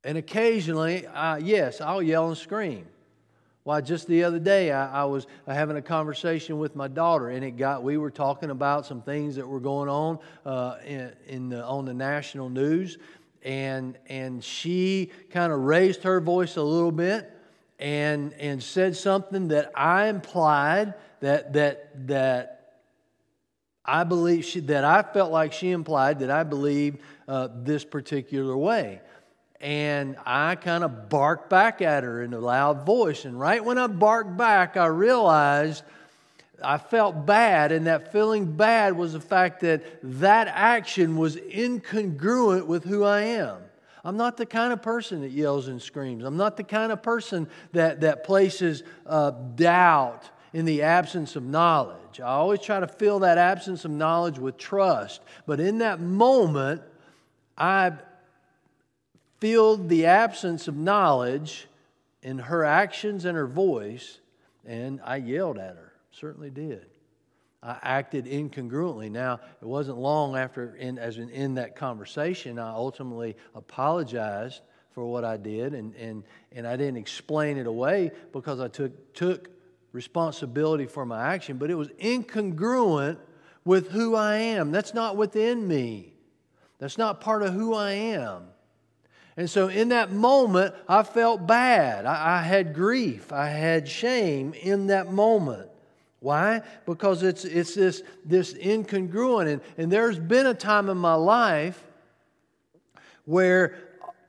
and 0.03 0.19
occasionally, 0.19 1.07
I, 1.07 1.39
yes, 1.39 1.81
I'll 1.81 2.03
yell 2.03 2.27
and 2.27 2.37
scream. 2.37 2.85
Why, 3.63 3.81
just 3.81 4.07
the 4.07 4.23
other 4.23 4.37
day, 4.37 4.71
I, 4.71 5.01
I, 5.01 5.05
was 5.05 5.25
having 5.47 5.77
a 5.77 5.81
conversation 5.81 6.59
with 6.59 6.75
my 6.75 6.87
daughter, 6.87 7.29
and 7.29 7.43
it 7.43 7.57
got. 7.57 7.83
We 7.83 7.97
were 7.97 8.11
talking 8.11 8.49
about 8.49 8.85
some 8.85 9.01
things 9.01 9.35
that 9.35 9.45
were 9.45 9.59
going 9.59 9.89
on 9.89 10.19
uh, 10.45 10.77
in, 10.85 11.11
in 11.27 11.49
the, 11.49 11.65
on 11.65 11.85
the 11.85 11.93
national 11.93 12.49
news, 12.49 12.97
and 13.43 13.97
and 14.07 14.41
she 14.41 15.11
kind 15.31 15.51
of 15.51 15.59
raised 15.61 16.03
her 16.03 16.21
voice 16.21 16.55
a 16.55 16.63
little 16.63 16.93
bit, 16.93 17.29
and 17.77 18.31
and 18.35 18.63
said 18.63 18.95
something 18.95 19.49
that 19.49 19.71
I 19.75 20.07
implied 20.07 20.93
that 21.19 21.51
that 21.51 22.07
that 22.07 22.56
I 23.87 24.03
believe 24.03 24.43
she, 24.43 24.59
that 24.61 24.83
I 24.83 25.01
felt 25.01 25.31
like 25.31 25.53
she 25.53 25.71
implied 25.71 26.19
that 26.19 26.29
I 26.29 26.43
believed 26.43 26.99
uh, 27.27 27.47
this 27.55 27.85
particular 27.85 28.55
way. 28.57 29.01
And 29.61 30.17
I 30.25 30.55
kind 30.55 30.83
of 30.83 31.09
barked 31.09 31.49
back 31.49 31.81
at 31.81 32.03
her 32.03 32.21
in 32.21 32.33
a 32.33 32.39
loud 32.39 32.85
voice. 32.85 33.25
And 33.25 33.39
right 33.39 33.63
when 33.63 33.77
I 33.77 33.87
barked 33.87 34.37
back, 34.37 34.77
I 34.77 34.87
realized 34.87 35.83
I 36.61 36.77
felt 36.77 37.25
bad. 37.25 37.71
And 37.71 37.87
that 37.87 38.11
feeling 38.11 38.57
bad 38.57 38.97
was 38.97 39.13
the 39.13 39.21
fact 39.21 39.61
that 39.61 39.83
that 40.03 40.47
action 40.47 41.15
was 41.15 41.37
incongruent 41.37 42.67
with 42.67 42.83
who 42.83 43.03
I 43.03 43.21
am. 43.21 43.57
I'm 44.03 44.17
not 44.17 44.37
the 44.37 44.45
kind 44.45 44.71
of 44.71 44.81
person 44.81 45.21
that 45.21 45.31
yells 45.31 45.67
and 45.67 45.81
screams. 45.81 46.23
I'm 46.23 46.37
not 46.37 46.55
the 46.55 46.63
kind 46.63 46.91
of 46.91 47.01
person 47.01 47.47
that, 47.71 48.01
that 48.01 48.23
places 48.23 48.83
uh, 49.05 49.31
doubt 49.31 50.29
in 50.53 50.65
the 50.65 50.81
absence 50.81 51.35
of 51.35 51.43
knowledge. 51.43 52.19
I 52.19 52.27
always 52.27 52.61
try 52.61 52.79
to 52.79 52.87
fill 52.87 53.19
that 53.19 53.37
absence 53.37 53.85
of 53.85 53.91
knowledge 53.91 54.39
with 54.39 54.57
trust. 54.57 55.21
But 55.45 55.59
in 55.59 55.79
that 55.79 55.99
moment, 55.99 56.81
I 57.57 57.93
filled 59.39 59.89
the 59.89 60.05
absence 60.05 60.67
of 60.67 60.75
knowledge 60.75 61.67
in 62.23 62.39
her 62.39 62.63
actions 62.63 63.25
and 63.25 63.37
her 63.37 63.47
voice, 63.47 64.19
and 64.65 64.99
I 65.03 65.17
yelled 65.17 65.57
at 65.57 65.75
her. 65.75 65.93
Certainly 66.11 66.51
did. 66.51 66.85
I 67.61 67.77
acted 67.81 68.25
incongruently. 68.25 69.11
Now, 69.11 69.39
it 69.61 69.65
wasn't 69.65 69.97
long 69.97 70.35
after, 70.35 70.75
in, 70.75 70.97
as 70.97 71.17
in, 71.17 71.29
in 71.29 71.55
that 71.55 71.75
conversation, 71.75 72.59
I 72.59 72.69
ultimately 72.69 73.35
apologized 73.55 74.61
for 74.91 75.05
what 75.05 75.23
I 75.23 75.37
did, 75.37 75.73
and, 75.73 75.93
and, 75.95 76.23
and 76.51 76.65
I 76.65 76.75
didn't 76.75 76.97
explain 76.97 77.57
it 77.57 77.67
away 77.67 78.11
because 78.31 78.59
I 78.59 78.67
took, 78.67 79.13
took 79.13 79.49
responsibility 79.97 80.85
for 80.85 81.07
my 81.07 81.33
action, 81.33 81.57
but 81.57 81.71
it 81.71 81.75
was 81.75 81.89
incongruent 81.99 83.17
with 83.65 83.89
who 83.89 84.13
I 84.13 84.35
am. 84.35 84.71
That's 84.71 84.93
not 84.93 85.17
within 85.17 85.67
me, 85.67 86.13
that's 86.77 86.99
not 86.99 87.19
part 87.19 87.41
of 87.41 87.51
who 87.53 87.73
I 87.73 87.93
am. 87.93 88.43
And 89.35 89.49
so 89.49 89.69
in 89.69 89.89
that 89.89 90.11
moment, 90.11 90.75
I 90.87 91.01
felt 91.01 91.45
bad. 91.47 92.05
I, 92.05 92.39
I, 92.39 92.41
had 92.41 92.73
grief. 92.73 93.31
I 93.31 93.47
had 93.47 93.87
shame 93.87 94.53
in 94.53 94.87
that 94.87 95.11
moment. 95.11 95.69
Why? 96.19 96.61
Because 96.87 97.21
it's, 97.21 97.45
it's 97.45 97.75
this, 97.75 98.01
this 98.25 98.53
incongruent. 98.55 99.47
And, 99.47 99.61
and 99.77 99.91
there's 99.91 100.17
been 100.17 100.47
a 100.47 100.55
time 100.55 100.89
in 100.89 100.97
my 100.97 101.13
life 101.13 101.83
where 103.25 103.75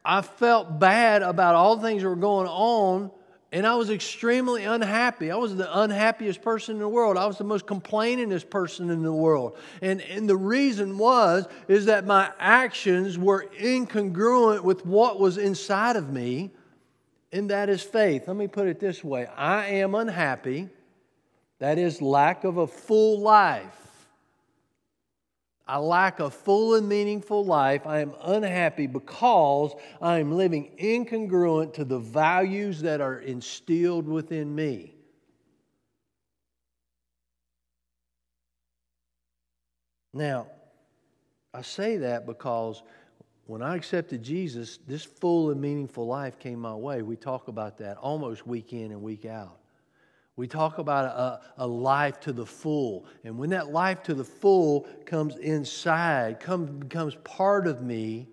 I 0.05 0.21
felt 0.21 0.79
bad 0.79 1.23
about 1.23 1.55
all 1.55 1.77
the 1.77 1.83
things 1.83 2.03
that 2.03 2.09
were 2.09 2.17
going 2.17 2.47
on, 2.47 3.11
and 3.51 3.67
I 3.67 3.75
was 3.77 3.89
extremely 3.89 4.65
unhappy. 4.65 5.31
I 5.31 5.37
was 5.37 5.57
the 5.57 5.81
unhappiest 5.81 6.43
person 6.43 6.77
in 6.77 6.81
the 6.81 6.89
world. 6.89 7.17
I 7.17 7.27
was 7.27 7.39
the 7.39 7.45
most 7.45 7.67
complainingest 7.67 8.51
person 8.51 8.91
in 8.91 9.03
the 9.03 9.13
world. 9.13 9.57
And, 9.81 10.03
and 10.03 10.29
the 10.29 10.37
reason 10.37 10.99
was 10.99 11.47
is 11.67 11.87
that 11.87 12.07
my 12.07 12.31
actions 12.39 13.17
were 13.17 13.47
incongruent 13.59 14.63
with 14.65 14.85
what 14.85 15.19
was 15.19 15.39
inside 15.39 15.97
of 15.97 16.13
me, 16.13 16.51
and 17.33 17.49
that 17.51 17.71
is 17.71 17.83
faith. 17.83 18.29
Let 18.29 18.37
me 18.37 18.49
put 18.49 18.69
it 18.69 18.81
this 18.81 19.03
way 19.03 19.27
I 19.27 19.67
am 19.67 19.95
unhappy. 19.95 20.69
That 21.59 21.79
is 21.79 22.03
lack 22.03 22.45
of 22.45 22.59
a 22.59 22.67
full 22.67 23.21
life. 23.21 23.88
I 25.69 25.77
lack 25.77 26.19
a 26.19 26.31
full 26.31 26.77
and 26.77 26.89
meaningful 26.89 27.45
life. 27.45 27.87
I 27.87 28.01
am 28.01 28.15
unhappy 28.23 28.87
because 28.87 29.75
I 30.01 30.19
am 30.19 30.33
living 30.33 30.73
incongruent 30.79 31.75
to 31.75 31.85
the 31.85 31.99
values 31.99 32.81
that 32.81 33.03
are 33.03 33.19
instilled 33.19 34.09
within 34.09 34.55
me. 34.55 34.95
Now, 40.15 40.47
I 41.53 41.61
say 41.61 41.99
that 41.99 42.25
because 42.25 42.83
when 43.47 43.61
I 43.61 43.77
accepted 43.77 44.23
Jesus, 44.23 44.79
this 44.87 45.05
full 45.05 45.51
and 45.51 45.61
meaningful 45.61 46.07
life 46.07 46.39
came 46.39 46.61
my 46.61 46.75
way. 46.75 47.03
We 47.03 47.17
talk 47.17 47.49
about 47.49 47.77
that 47.79 47.99
almost 47.99 48.47
week 48.47 48.73
in 48.73 48.91
and 48.91 49.03
week 49.03 49.27
out. 49.27 49.58
We 50.39 50.47
talk 50.47 50.79
about 50.79 51.05
a, 51.07 51.65
a, 51.65 51.67
life 51.67 52.21
to 52.21 52.33
the 52.33 52.47
full. 52.47 53.07
And 53.25 53.37
when 53.37 53.51
that 53.51 53.73
life 53.73 54.05
to 54.05 54.15
the 54.15 54.23
full 54.23 54.87
comes 55.05 55.37
inside, 55.37 56.39
comes, 56.39 56.71
becomes 56.71 57.17
part 57.25 57.67
of 57.67 57.83
me, 57.83 58.29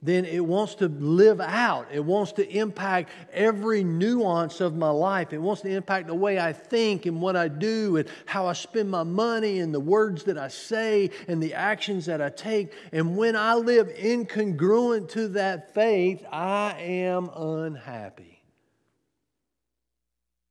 then 0.00 0.24
it 0.24 0.44
wants 0.44 0.76
to 0.76 0.86
live 0.86 1.40
out. 1.40 1.88
It 1.90 2.04
wants 2.04 2.30
to 2.34 2.48
impact 2.48 3.10
every 3.32 3.82
nuance 3.82 4.60
of 4.60 4.76
my 4.76 4.90
life. 4.90 5.32
It 5.32 5.38
wants 5.38 5.62
to 5.62 5.68
impact 5.68 6.06
the 6.06 6.14
way 6.14 6.38
I 6.38 6.52
think 6.52 7.06
and 7.06 7.20
what 7.20 7.34
I 7.34 7.48
do 7.48 7.96
and 7.96 8.08
how 8.26 8.46
I 8.46 8.52
spend 8.52 8.88
my 8.88 9.02
money 9.02 9.58
and 9.58 9.74
the 9.74 9.80
words 9.80 10.22
that 10.24 10.38
I 10.38 10.46
say 10.46 11.10
and 11.26 11.42
the 11.42 11.54
actions 11.54 12.06
that 12.06 12.22
I 12.22 12.28
take. 12.28 12.72
And 12.92 13.16
when 13.16 13.34
I 13.34 13.54
live 13.54 13.88
incongruent 13.88 15.08
to 15.10 15.26
that 15.28 15.74
faith, 15.74 16.24
I 16.30 16.76
am 16.78 17.30
unhappy. 17.34 18.35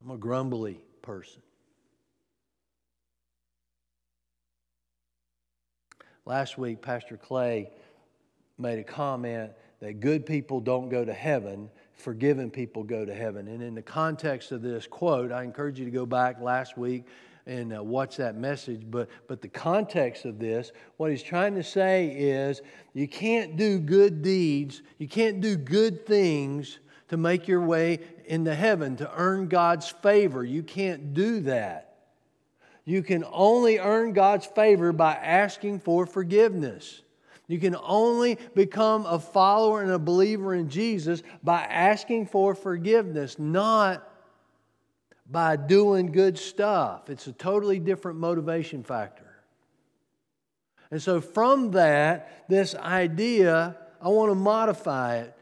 I'm 0.05 0.11
a 0.11 0.17
grumbly 0.17 0.79
person. 1.01 1.41
Last 6.25 6.59
week, 6.59 6.83
Pastor 6.83 7.17
Clay 7.17 7.71
made 8.59 8.77
a 8.77 8.83
comment 8.83 9.53
that 9.79 9.99
good 10.01 10.27
people 10.27 10.59
don't 10.59 10.89
go 10.89 11.03
to 11.03 11.13
heaven, 11.13 11.71
forgiven 11.95 12.51
people 12.51 12.83
go 12.83 13.03
to 13.03 13.15
heaven. 13.15 13.47
And 13.47 13.63
in 13.63 13.73
the 13.73 13.81
context 13.81 14.51
of 14.51 14.61
this 14.61 14.85
quote, 14.85 15.31
I 15.31 15.43
encourage 15.43 15.79
you 15.79 15.85
to 15.85 15.91
go 15.91 16.05
back 16.05 16.39
last 16.39 16.77
week 16.77 17.05
and 17.47 17.75
uh, 17.75 17.81
watch 17.81 18.17
that 18.17 18.35
message. 18.35 18.83
But, 18.85 19.09
but 19.27 19.41
the 19.41 19.47
context 19.47 20.25
of 20.25 20.37
this, 20.37 20.71
what 20.97 21.09
he's 21.09 21.23
trying 21.23 21.55
to 21.55 21.63
say 21.63 22.09
is 22.15 22.61
you 22.93 23.07
can't 23.07 23.57
do 23.57 23.79
good 23.79 24.21
deeds, 24.21 24.83
you 24.99 25.07
can't 25.07 25.41
do 25.41 25.55
good 25.55 26.05
things 26.05 26.77
to 27.09 27.17
make 27.17 27.47
your 27.47 27.61
way 27.61 27.99
into 28.25 28.53
heaven, 28.53 28.95
to 28.97 29.11
earn 29.15 29.47
God's 29.47 29.89
favor. 29.89 30.43
You 30.43 30.63
can't 30.63 31.13
do 31.13 31.41
that. 31.41 31.95
You 32.85 33.01
can 33.01 33.23
only 33.31 33.79
earn 33.79 34.13
God's 34.13 34.45
favor 34.45 34.91
by 34.91 35.13
asking 35.13 35.79
for 35.79 36.05
forgiveness. 36.05 37.01
You 37.47 37.59
can 37.59 37.75
only 37.75 38.37
become 38.55 39.05
a 39.05 39.19
follower 39.19 39.81
and 39.81 39.91
a 39.91 39.99
believer 39.99 40.53
in 40.55 40.69
Jesus 40.69 41.21
by 41.43 41.61
asking 41.61 42.27
for 42.27 42.55
forgiveness, 42.55 43.37
not 43.37 44.07
by 45.29 45.55
doing 45.55 46.11
good 46.11 46.37
stuff. 46.37 47.09
It's 47.09 47.27
a 47.27 47.33
totally 47.33 47.79
different 47.79 48.19
motivation 48.19 48.83
factor. 48.83 49.23
And 50.91 51.01
so, 51.01 51.19
from 51.19 51.71
that, 51.71 52.47
this 52.47 52.75
idea, 52.75 53.75
I 54.01 54.09
want 54.09 54.31
to 54.31 54.35
modify 54.35 55.17
it 55.17 55.34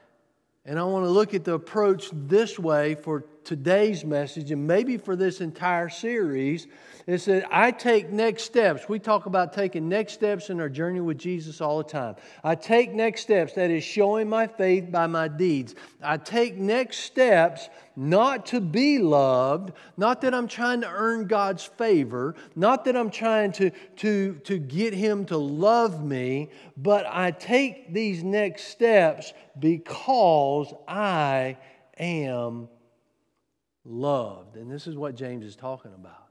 and 0.65 0.79
I 0.79 0.83
want 0.83 1.05
to 1.05 1.09
look 1.09 1.33
at 1.33 1.43
the 1.43 1.53
approach 1.53 2.09
this 2.13 2.57
way 2.57 2.95
for 2.95 3.25
today's 3.43 4.03
message 4.03 4.51
and 4.51 4.65
maybe 4.65 4.97
for 4.97 5.15
this 5.15 5.41
entire 5.41 5.89
series 5.89 6.67
is 7.05 7.25
that 7.25 7.45
I 7.51 7.71
take 7.71 8.11
next 8.11 8.43
steps. 8.43 8.87
We 8.87 8.99
talk 8.99 9.25
about 9.25 9.53
taking 9.53 9.89
next 9.89 10.13
steps 10.13 10.49
in 10.49 10.59
our 10.59 10.69
journey 10.69 11.01
with 11.01 11.17
Jesus 11.17 11.59
all 11.59 11.77
the 11.79 11.83
time. 11.83 12.15
I 12.43 12.55
take 12.55 12.93
next 12.93 13.21
steps, 13.21 13.53
that 13.53 13.69
is 13.69 13.83
showing 13.83 14.29
my 14.29 14.47
faith 14.47 14.91
by 14.91 15.07
my 15.07 15.27
deeds. 15.27 15.75
I 16.01 16.17
take 16.17 16.55
next 16.55 16.99
steps 16.99 17.69
not 17.95 18.47
to 18.47 18.61
be 18.61 18.99
loved, 18.99 19.73
not 19.97 20.21
that 20.21 20.33
I'm 20.33 20.47
trying 20.47 20.81
to 20.81 20.89
earn 20.89 21.27
God's 21.27 21.63
favor, 21.63 22.35
not 22.55 22.85
that 22.85 22.95
I'm 22.95 23.11
trying 23.11 23.51
to, 23.53 23.71
to, 23.97 24.35
to 24.45 24.57
get 24.57 24.93
Him 24.93 25.25
to 25.25 25.37
love 25.37 26.03
me, 26.03 26.49
but 26.77 27.05
I 27.07 27.31
take 27.31 27.93
these 27.93 28.23
next 28.23 28.67
steps 28.67 29.33
because 29.59 30.73
I 30.87 31.57
am 31.99 32.69
loved. 33.85 34.55
And 34.55 34.71
this 34.71 34.87
is 34.87 34.95
what 34.95 35.15
James 35.15 35.45
is 35.45 35.55
talking 35.55 35.93
about. 35.93 36.27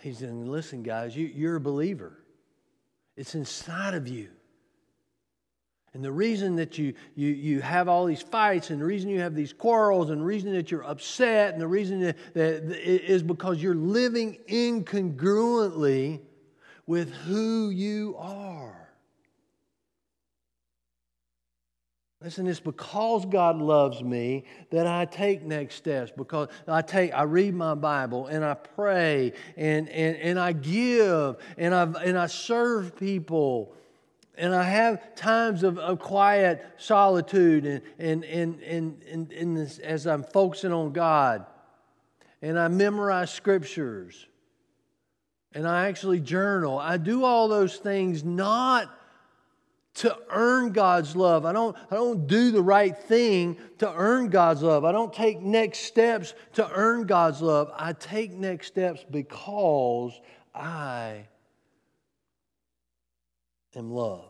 He's 0.00 0.18
saying, 0.18 0.46
listen, 0.46 0.82
guys, 0.82 1.16
you, 1.16 1.26
you're 1.26 1.56
a 1.56 1.60
believer. 1.60 2.18
It's 3.16 3.34
inside 3.34 3.94
of 3.94 4.06
you. 4.06 4.28
And 5.94 6.04
the 6.04 6.12
reason 6.12 6.56
that 6.56 6.78
you, 6.78 6.94
you, 7.16 7.28
you 7.28 7.60
have 7.60 7.88
all 7.88 8.04
these 8.04 8.22
fights, 8.22 8.70
and 8.70 8.80
the 8.80 8.84
reason 8.84 9.10
you 9.10 9.20
have 9.20 9.34
these 9.34 9.52
quarrels, 9.52 10.10
and 10.10 10.20
the 10.20 10.24
reason 10.24 10.52
that 10.52 10.70
you're 10.70 10.84
upset, 10.84 11.52
and 11.52 11.60
the 11.60 11.66
reason 11.66 12.00
that, 12.00 12.16
that 12.34 12.64
is 12.86 13.22
because 13.22 13.60
you're 13.60 13.74
living 13.74 14.38
incongruently 14.48 16.20
with 16.86 17.12
who 17.12 17.70
you 17.70 18.14
are. 18.18 18.87
Listen, 22.20 22.48
it's 22.48 22.58
because 22.58 23.26
God 23.26 23.58
loves 23.58 24.02
me 24.02 24.44
that 24.70 24.88
I 24.88 25.04
take 25.04 25.44
next 25.44 25.76
steps. 25.76 26.10
Because 26.16 26.48
I 26.66 26.82
take, 26.82 27.14
I 27.14 27.22
read 27.22 27.54
my 27.54 27.74
Bible 27.74 28.26
and 28.26 28.44
I 28.44 28.54
pray 28.54 29.34
and, 29.56 29.88
and, 29.88 30.16
and 30.16 30.38
I 30.38 30.52
give 30.52 31.36
and 31.56 31.74
I, 31.74 31.82
and 32.02 32.18
I 32.18 32.26
serve 32.26 32.96
people. 32.96 33.72
And 34.36 34.52
I 34.52 34.64
have 34.64 35.14
times 35.14 35.62
of, 35.62 35.78
of 35.78 36.00
quiet 36.00 36.64
solitude 36.76 37.66
and, 37.66 37.82
and, 37.98 38.24
and, 38.24 38.62
and, 38.62 39.02
and, 39.10 39.32
and 39.32 39.56
this, 39.56 39.78
as 39.78 40.06
I'm 40.06 40.24
focusing 40.24 40.72
on 40.72 40.92
God. 40.92 41.46
And 42.42 42.58
I 42.58 42.66
memorize 42.66 43.30
scriptures. 43.30 44.26
And 45.52 45.68
I 45.68 45.88
actually 45.88 46.20
journal. 46.20 46.78
I 46.78 46.96
do 46.96 47.24
all 47.24 47.46
those 47.46 47.76
things 47.76 48.24
not 48.24 48.92
to 49.98 50.16
earn 50.30 50.70
God's 50.70 51.16
love. 51.16 51.44
I 51.44 51.52
don't, 51.52 51.76
I 51.90 51.96
don't 51.96 52.26
do 52.28 52.52
the 52.52 52.62
right 52.62 52.96
thing 52.96 53.56
to 53.78 53.92
earn 53.92 54.28
God's 54.28 54.62
love. 54.62 54.84
I 54.84 54.92
don't 54.92 55.12
take 55.12 55.40
next 55.40 55.80
steps 55.80 56.34
to 56.54 56.70
earn 56.72 57.04
God's 57.04 57.42
love. 57.42 57.70
I 57.76 57.92
take 57.94 58.32
next 58.32 58.68
steps 58.68 59.04
because 59.10 60.12
I 60.54 61.26
am 63.74 63.90
loved. 63.90 64.24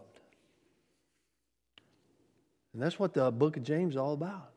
And 2.73 2.83
that's 2.83 2.99
what 2.99 3.13
the 3.13 3.31
book 3.31 3.59
of 3.59 3.63
James 3.63 3.95
is 3.95 3.97
all 3.99 4.15
about. 4.15 4.51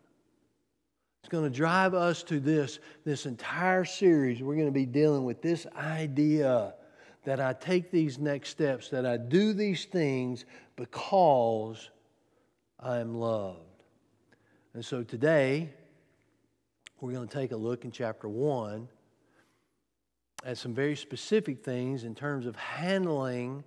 It's 1.23 1.29
going 1.29 1.43
to 1.43 1.55
drive 1.55 1.93
us 1.93 2.23
to 2.23 2.39
this, 2.39 2.79
this 3.03 3.25
entire 3.25 3.83
series. 3.83 4.41
We're 4.41 4.55
going 4.55 4.67
to 4.67 4.71
be 4.71 4.85
dealing 4.85 5.25
with 5.25 5.41
this 5.41 5.67
idea 5.75 6.73
that 7.23 7.39
I 7.39 7.53
take 7.53 7.91
these 7.91 8.17
next 8.17 8.49
steps, 8.49 8.89
that 8.89 9.05
I 9.05 9.17
do 9.17 9.53
these 9.53 9.85
things 9.85 10.45
because 10.81 11.91
I 12.79 12.97
am 12.97 13.13
loved. 13.13 13.83
And 14.73 14.83
so 14.83 15.03
today, 15.03 15.69
we're 16.99 17.11
going 17.11 17.27
to 17.27 17.37
take 17.37 17.51
a 17.51 17.55
look 17.55 17.85
in 17.85 17.91
chapter 17.91 18.27
1 18.27 18.87
at 20.43 20.57
some 20.57 20.73
very 20.73 20.95
specific 20.95 21.63
things 21.63 22.03
in 22.03 22.15
terms 22.15 22.47
of 22.47 22.55
handling 22.55 23.63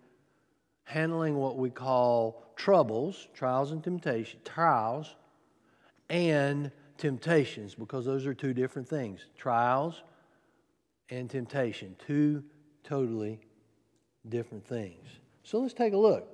handling 0.87 1.37
what 1.37 1.56
we 1.56 1.71
call 1.71 2.52
troubles, 2.56 3.28
trials 3.33 3.71
and 3.71 3.83
temptation, 3.83 4.40
trials 4.44 5.14
and 6.11 6.73
temptations 6.99 7.76
because 7.76 8.04
those 8.04 8.26
are 8.26 8.35
two 8.35 8.52
different 8.52 8.88
things. 8.88 9.21
Trials 9.38 10.02
and 11.11 11.30
temptation, 11.30 11.94
two 12.04 12.42
totally 12.83 13.38
different 14.28 14.66
things. 14.66 15.06
So 15.44 15.61
let's 15.61 15.75
take 15.75 15.92
a 15.92 15.97
look. 15.97 16.34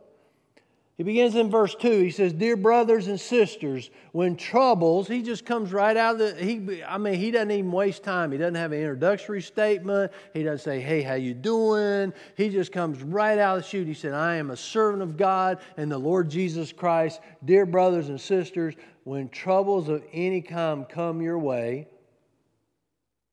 He 1.01 1.05
begins 1.05 1.35
in 1.35 1.49
verse 1.49 1.75
2. 1.77 2.03
He 2.03 2.11
says, 2.11 2.35
Dear 2.35 2.59
brothers 2.59 3.07
and 3.07 3.19
sisters, 3.19 3.89
when 4.13 4.37
troubles, 4.37 5.09
he 5.09 5.23
just 5.23 5.47
comes 5.47 5.73
right 5.73 5.97
out 5.97 6.21
of 6.21 6.37
the, 6.37 6.45
he, 6.45 6.85
I 6.85 6.99
mean, 6.99 7.15
he 7.15 7.31
doesn't 7.31 7.51
even 7.51 7.73
waste 7.73 8.03
time. 8.03 8.31
He 8.33 8.37
doesn't 8.37 8.57
have 8.57 8.73
an 8.73 8.81
introductory 8.81 9.41
statement. 9.41 10.13
He 10.35 10.43
doesn't 10.43 10.63
say, 10.63 10.79
hey, 10.79 11.01
how 11.01 11.15
you 11.15 11.33
doing? 11.33 12.13
He 12.37 12.51
just 12.51 12.71
comes 12.71 13.03
right 13.03 13.39
out 13.39 13.57
of 13.57 13.63
the 13.63 13.69
chute. 13.71 13.87
He 13.87 13.95
said, 13.95 14.13
I 14.13 14.35
am 14.35 14.51
a 14.51 14.57
servant 14.59 15.03
of 15.03 15.17
God 15.17 15.61
and 15.79 15.91
the 15.91 15.97
Lord 15.97 16.29
Jesus 16.29 16.71
Christ. 16.71 17.23
Dear 17.47 17.65
brothers 17.65 18.11
and 18.11 18.21
sisters, 18.21 18.75
when 19.05 19.31
troubles 19.31 19.89
of 19.89 20.05
any 20.13 20.43
kind 20.43 20.87
come 20.87 21.23
your 21.23 21.39
way, 21.39 21.89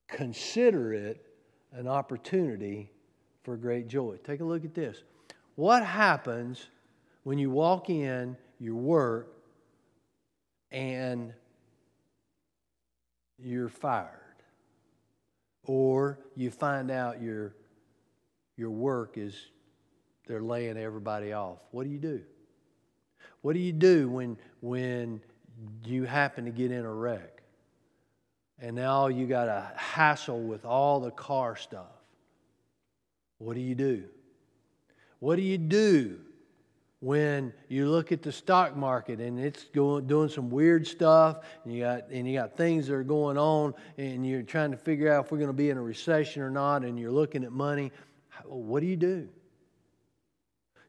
consider 0.08 0.94
it 0.94 1.22
an 1.74 1.86
opportunity 1.86 2.90
for 3.42 3.58
great 3.58 3.88
joy. 3.88 4.16
Take 4.24 4.40
a 4.40 4.44
look 4.44 4.64
at 4.64 4.74
this. 4.74 5.02
What 5.54 5.84
happens 5.84 6.68
when 7.24 7.38
you 7.38 7.50
walk 7.50 7.90
in 7.90 8.36
your 8.58 8.74
work 8.74 9.32
and 10.70 11.32
you're 13.38 13.68
fired, 13.68 14.08
or 15.64 16.18
you 16.34 16.50
find 16.50 16.90
out 16.90 17.22
your, 17.22 17.54
your 18.56 18.70
work 18.70 19.16
is 19.16 19.34
they're 20.26 20.42
laying 20.42 20.76
everybody 20.76 21.32
off, 21.32 21.58
what 21.70 21.84
do 21.84 21.90
you 21.90 21.98
do? 21.98 22.22
What 23.42 23.52
do 23.52 23.60
you 23.60 23.72
do 23.72 24.08
when, 24.08 24.36
when 24.60 25.20
you 25.84 26.04
happen 26.04 26.44
to 26.44 26.50
get 26.50 26.72
in 26.72 26.84
a 26.84 26.92
wreck? 26.92 27.42
And 28.60 28.74
now 28.74 29.06
you 29.06 29.26
got 29.26 29.48
a 29.48 29.70
hassle 29.76 30.40
with 30.40 30.64
all 30.64 31.00
the 31.00 31.12
car 31.12 31.56
stuff. 31.56 31.86
What 33.38 33.54
do 33.54 33.60
you 33.60 33.74
do? 33.76 34.04
What 35.20 35.36
do 35.36 35.42
you 35.42 35.58
do 35.58 36.18
when 37.00 37.52
you 37.68 37.88
look 37.88 38.10
at 38.10 38.22
the 38.22 38.32
stock 38.32 38.76
market 38.76 39.20
and 39.20 39.38
it's 39.38 39.64
going 39.64 40.06
doing 40.06 40.28
some 40.28 40.50
weird 40.50 40.86
stuff 40.86 41.38
and 41.64 41.72
you 41.72 41.82
got 41.82 42.08
and 42.10 42.26
you 42.26 42.36
got 42.36 42.56
things 42.56 42.88
that 42.88 42.94
are 42.94 43.04
going 43.04 43.38
on 43.38 43.72
and 43.96 44.26
you're 44.26 44.42
trying 44.42 44.72
to 44.72 44.76
figure 44.76 45.12
out 45.12 45.26
if 45.26 45.30
we're 45.30 45.38
going 45.38 45.48
to 45.48 45.52
be 45.52 45.70
in 45.70 45.78
a 45.78 45.82
recession 45.82 46.42
or 46.42 46.50
not 46.50 46.84
and 46.84 46.98
you're 46.98 47.12
looking 47.12 47.44
at 47.44 47.52
money 47.52 47.92
what 48.46 48.80
do 48.80 48.86
you 48.86 48.96
do? 48.96 49.28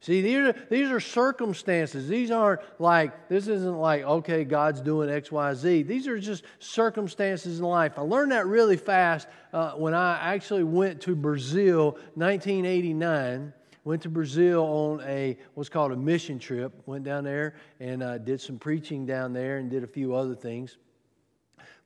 See 0.01 0.21
these 0.21 0.37
are 0.37 0.55
these 0.69 0.89
are 0.89 1.01
circumstances. 1.01 2.07
These 2.07 2.31
aren't 2.31 2.61
like 2.79 3.27
this 3.27 3.47
isn't 3.47 3.77
like 3.77 4.03
okay 4.03 4.45
god's 4.45 4.79
doing 4.79 5.09
xyz 5.09 5.85
these 5.85 6.07
are 6.07 6.17
just 6.17 6.43
circumstances 6.59 7.59
in 7.59 7.65
life. 7.65 7.93
I 7.97 8.01
learned 8.01 8.31
that 8.31 8.47
really 8.47 8.77
fast 8.77 9.27
uh, 9.51 9.71
when 9.71 9.93
i 9.93 10.33
actually 10.33 10.63
went 10.63 11.01
to 11.01 11.15
brazil 11.15 11.97
1989 12.13 13.51
went 13.83 14.01
to 14.03 14.09
Brazil 14.09 14.63
on 14.63 15.01
a 15.05 15.37
what's 15.53 15.69
called 15.69 15.91
a 15.91 15.95
mission 15.95 16.39
trip. 16.39 16.73
Went 16.85 17.03
down 17.03 17.23
there 17.23 17.55
and 17.79 18.03
uh, 18.03 18.17
did 18.17 18.41
some 18.41 18.59
preaching 18.59 19.05
down 19.05 19.33
there 19.33 19.57
and 19.57 19.69
did 19.69 19.83
a 19.83 19.87
few 19.87 20.15
other 20.15 20.35
things. 20.35 20.77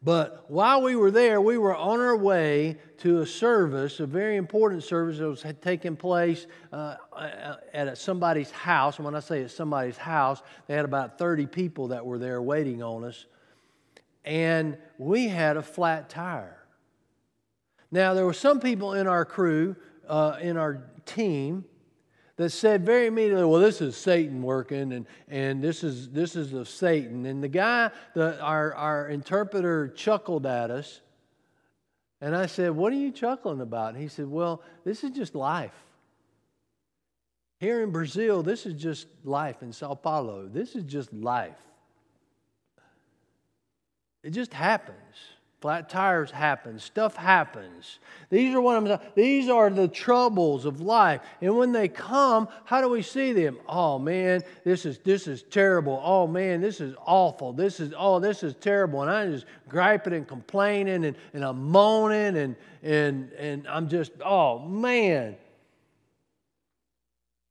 But 0.04 0.44
while 0.50 0.82
we 0.82 0.98
were 0.98 1.12
there, 1.12 1.40
we 1.40 1.58
were 1.58 1.76
on 1.76 2.02
our 2.02 2.18
way 2.18 2.78
to 2.98 3.22
a 3.22 3.26
service, 3.26 4.02
a 4.02 4.06
very 4.06 4.36
important 4.36 4.84
service 4.84 5.20
that 5.20 5.30
was 5.30 5.42
had 5.42 5.62
taken 5.62 5.96
place 5.96 6.46
uh, 6.74 6.96
uh 7.14 7.56
at 7.74 7.98
somebody's 7.98 8.52
house. 8.52 8.98
And 8.98 9.06
when 9.06 9.16
I 9.16 9.22
say 9.22 9.44
at 9.44 9.52
somebody's 9.52 9.96
house, 9.96 10.42
they 10.68 10.74
had 10.74 10.84
about 10.84 11.18
30 11.18 11.46
people 11.48 11.88
that 11.90 12.06
were 12.06 12.20
there 12.20 12.42
waiting 12.42 12.84
on 12.84 13.06
us. 13.06 13.26
And 14.26 14.78
we 14.98 15.30
had 15.30 15.56
a 15.56 15.64
flat 15.64 16.10
tire. 16.10 16.60
Now, 17.90 18.14
there 18.14 18.26
were 18.26 18.34
some 18.34 18.60
people 18.60 18.94
in 18.94 19.08
our 19.08 19.24
crew, 19.24 19.76
uh, 20.08 20.38
in 20.42 20.58
our 20.58 20.84
team, 21.06 21.64
that 22.38 22.50
said 22.50 22.86
very 22.86 23.08
immediately, 23.08 23.46
well, 23.46 23.62
this 23.62 23.80
is 23.82 23.96
Satan 23.96 24.42
working 24.42 24.94
and, 24.94 25.06
and 25.28 25.64
this, 25.64 25.84
is, 25.84 26.10
this 26.10 26.36
is 26.36 26.54
of 26.54 26.68
Satan. 26.68 27.26
And 27.26 27.44
the 27.44 27.48
guy, 27.48 27.92
the, 28.16 28.40
our, 28.42 28.74
our 28.74 29.08
interpreter, 29.08 29.90
chuckled 29.90 30.46
at 30.46 30.72
us. 30.72 31.02
And 32.22 32.36
I 32.36 32.46
said, 32.46 32.72
What 32.72 32.94
are 32.94 32.98
you 32.98 33.12
chuckling 33.12 33.62
about? 33.62 33.94
And 33.94 34.02
he 34.02 34.08
said, 34.08 34.28
Well, 34.28 34.62
this 34.84 35.04
is 35.04 35.12
just 35.12 35.36
life. 35.36 35.74
Here 37.60 37.84
in 37.84 37.92
Brazil, 37.92 38.44
this 38.44 38.66
is 38.66 38.82
just 38.82 39.08
life. 39.24 39.62
In 39.62 39.72
Sao 39.72 39.94
Paulo, 39.94 40.48
this 40.48 40.76
is 40.76 40.84
just 40.84 41.14
life. 41.14 41.58
It 44.24 44.32
just 44.32 44.54
happens. 44.54 44.98
Flat 45.64 45.88
tires 45.88 46.30
happen. 46.30 46.78
Stuff 46.78 47.16
happens. 47.16 48.00
These 48.30 48.54
are 48.54 48.60
what 48.60 48.76
I'm 48.76 49.00
these 49.16 49.48
are 49.48 49.70
the 49.70 49.88
troubles 49.88 50.66
of 50.66 50.82
life. 50.82 51.22
And 51.40 51.56
when 51.56 51.72
they 51.72 51.88
come, 51.88 52.50
how 52.66 52.82
do 52.82 52.90
we 52.90 53.02
see 53.02 53.32
them? 53.32 53.58
Oh 53.66 53.98
man, 53.98 54.44
this 54.66 54.86
is 54.86 54.98
this 55.06 55.26
is 55.26 55.42
terrible. 55.44 56.02
Oh 56.04 56.28
man, 56.28 56.60
this 56.60 56.82
is 56.82 56.98
awful. 57.06 57.54
This 57.54 57.80
is 57.80 57.94
oh, 57.98 58.20
this 58.20 58.44
is 58.44 58.56
terrible. 58.56 59.04
And 59.04 59.10
I'm 59.10 59.32
just 59.32 59.46
griping 59.70 60.12
and 60.12 60.28
complaining 60.28 61.06
and, 61.06 61.16
and 61.34 61.46
I'm 61.46 61.64
moaning 61.64 62.36
and 62.36 62.58
and 62.84 63.32
and 63.32 63.66
I'm 63.66 63.88
just, 63.88 64.12
oh 64.22 64.60
man. 64.60 65.38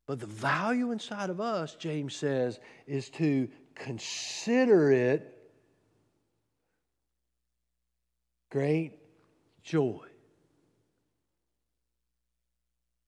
But 0.07 0.20
the 0.20 0.27
value 0.27 0.90
inside 0.90 1.31
of 1.31 1.40
us, 1.40 1.77
James 1.77 2.14
says, 2.14 2.61
is 2.87 3.09
to 3.09 3.48
consider 3.75 4.92
it 4.92 5.31
great 8.52 8.92
joy. 9.62 10.04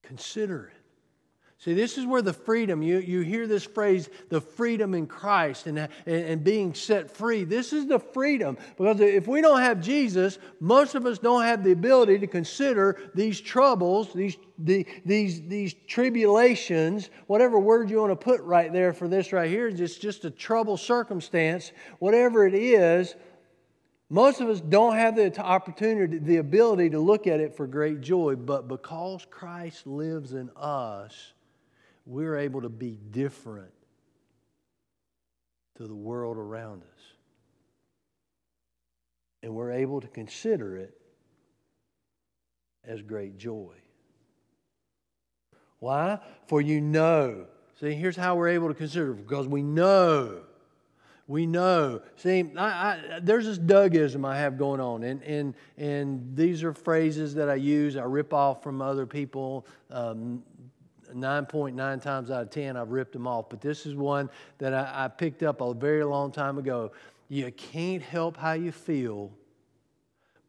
Consider 0.01 0.71
it. 0.73 0.85
See, 1.59 1.73
this 1.73 1.97
is 1.97 2.05
where 2.05 2.21
the 2.21 2.33
freedom, 2.33 2.81
you, 2.81 2.97
you 2.99 3.21
hear 3.21 3.47
this 3.47 3.63
phrase, 3.63 4.09
the 4.29 4.41
freedom 4.41 4.93
in 4.93 5.07
Christ 5.07 5.67
and, 5.67 5.79
and, 5.79 5.89
and, 6.05 6.43
being 6.43 6.73
set 6.75 7.09
free. 7.09 7.43
This 7.43 7.73
is 7.73 7.87
the 7.87 7.97
freedom. 7.97 8.57
Because 8.77 8.99
if 8.99 9.27
we 9.27 9.41
don't 9.41 9.61
have 9.61 9.81
Jesus, 9.81 10.37
most 10.59 10.93
of 10.93 11.05
us 11.05 11.17
don't 11.17 11.43
have 11.43 11.63
the 11.63 11.71
ability 11.71 12.19
to 12.19 12.27
consider 12.27 12.99
these 13.15 13.41
troubles, 13.41 14.13
these, 14.13 14.37
the, 14.59 14.85
these, 15.05 15.41
these 15.47 15.73
tribulations, 15.87 17.09
whatever 17.25 17.59
word 17.59 17.89
you 17.89 17.99
want 17.99 18.11
to 18.11 18.15
put 18.15 18.41
right 18.41 18.71
there 18.71 18.93
for 18.93 19.07
this 19.07 19.33
right 19.33 19.49
here, 19.49 19.67
it's 19.67 19.97
just 19.97 20.25
a 20.25 20.29
trouble 20.29 20.77
circumstance, 20.77 21.71
whatever 21.99 22.45
it 22.45 22.53
is, 22.53 23.15
most 24.15 24.39
of 24.39 24.47
us 24.47 24.61
don't 24.61 24.95
have 24.95 25.17
the 25.17 25.37
opportunity, 25.41 26.19
the 26.19 26.37
ability 26.37 26.91
to 26.91 26.99
look 26.99 27.27
at 27.27 27.41
it 27.41 27.57
for 27.57 27.67
great 27.67 27.99
joy, 27.99 28.37
but 28.37 28.65
because 28.65 29.27
Christ 29.29 29.85
lives 29.85 30.31
in 30.31 30.49
us, 30.55 31.33
we're 32.05 32.37
able 32.37 32.61
to 32.61 32.69
be 32.69 32.97
different 33.11 33.73
to 35.75 35.85
the 35.85 35.93
world 35.93 36.37
around 36.37 36.83
us. 36.83 37.01
And 39.43 39.53
we're 39.53 39.73
able 39.73 39.99
to 39.99 40.07
consider 40.07 40.77
it 40.77 40.97
as 42.85 43.01
great 43.01 43.37
joy. 43.37 43.73
Why? 45.79 46.19
For 46.47 46.61
you 46.61 46.79
know. 46.79 47.47
See, 47.81 47.91
here's 47.91 48.15
how 48.15 48.37
we're 48.37 48.47
able 48.47 48.69
to 48.69 48.75
consider 48.75 49.11
it 49.11 49.15
because 49.15 49.45
we 49.45 49.61
know 49.61 50.44
we 51.27 51.47
know. 51.47 52.01
See, 52.17 52.51
I, 52.55 52.65
I, 52.65 53.19
there's 53.21 53.45
this 53.45 53.57
Dougism 53.57 54.25
I 54.27 54.37
have 54.37 54.57
going 54.57 54.79
on, 54.79 55.03
and, 55.03 55.23
and, 55.23 55.55
and 55.77 56.35
these 56.35 56.63
are 56.63 56.73
phrases 56.73 57.33
that 57.35 57.49
I 57.49 57.55
use. 57.55 57.97
I 57.97 58.03
rip 58.03 58.33
off 58.33 58.61
from 58.61 58.81
other 58.81 59.05
people. 59.05 59.65
Um, 59.89 60.43
9.9 61.13 62.01
times 62.01 62.29
out 62.29 62.41
of 62.41 62.49
10, 62.49 62.75
I've 62.75 62.89
ripped 62.89 63.13
them 63.13 63.27
off. 63.27 63.49
But 63.49 63.61
this 63.61 63.85
is 63.85 63.95
one 63.95 64.29
that 64.57 64.73
I, 64.73 65.05
I 65.05 65.07
picked 65.07 65.43
up 65.43 65.61
a 65.61 65.73
very 65.73 66.03
long 66.03 66.31
time 66.31 66.57
ago. 66.57 66.91
You 67.29 67.51
can't 67.51 68.01
help 68.03 68.37
how 68.37 68.53
you 68.53 68.71
feel, 68.71 69.31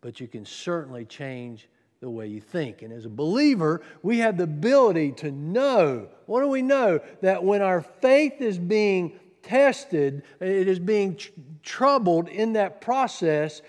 but 0.00 0.20
you 0.20 0.26
can 0.26 0.44
certainly 0.44 1.04
change 1.04 1.68
the 2.00 2.10
way 2.10 2.26
you 2.26 2.40
think. 2.40 2.82
And 2.82 2.92
as 2.92 3.06
a 3.06 3.10
believer, 3.10 3.82
we 4.02 4.18
have 4.18 4.36
the 4.36 4.44
ability 4.44 5.12
to 5.12 5.30
know. 5.30 6.08
What 6.26 6.40
do 6.40 6.48
we 6.48 6.62
know? 6.62 7.00
That 7.22 7.42
when 7.42 7.62
our 7.62 7.80
faith 7.80 8.40
is 8.40 8.58
being 8.58 9.18
tested, 9.46 10.22
it 10.40 10.68
is 10.68 10.78
being 10.78 11.16
tr- 11.16 11.30
troubled 11.62 12.28
in 12.28 12.52
that 12.54 12.80
process 12.80 13.62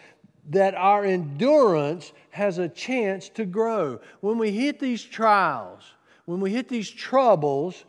that 0.50 0.76
our 0.76 1.06
endurance 1.06 2.12
has 2.32 2.58
a 2.58 2.70
chance 2.70 3.30
to 3.30 3.46
grow. 3.46 4.00
When 4.22 4.38
we 4.38 4.52
hit 4.52 4.80
these 4.80 5.04
trials, 5.04 5.84
when 6.26 6.40
we 6.40 6.52
hit 6.52 6.68
these 6.68 6.90
troubles, 6.90 7.86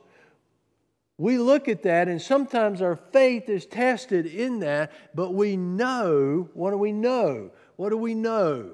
we 1.18 1.38
look 1.38 1.68
at 1.68 1.82
that, 1.82 2.08
and 2.08 2.22
sometimes 2.22 2.80
our 2.80 2.96
faith 2.96 3.48
is 3.48 3.66
tested 3.66 4.26
in 4.26 4.60
that, 4.60 4.92
but 5.14 5.34
we 5.34 5.56
know 5.56 6.48
what 6.54 6.70
do 6.70 6.78
we 6.78 6.92
know? 6.92 7.50
What 7.76 7.90
do 7.90 7.96
we 7.96 8.14
know? 8.14 8.70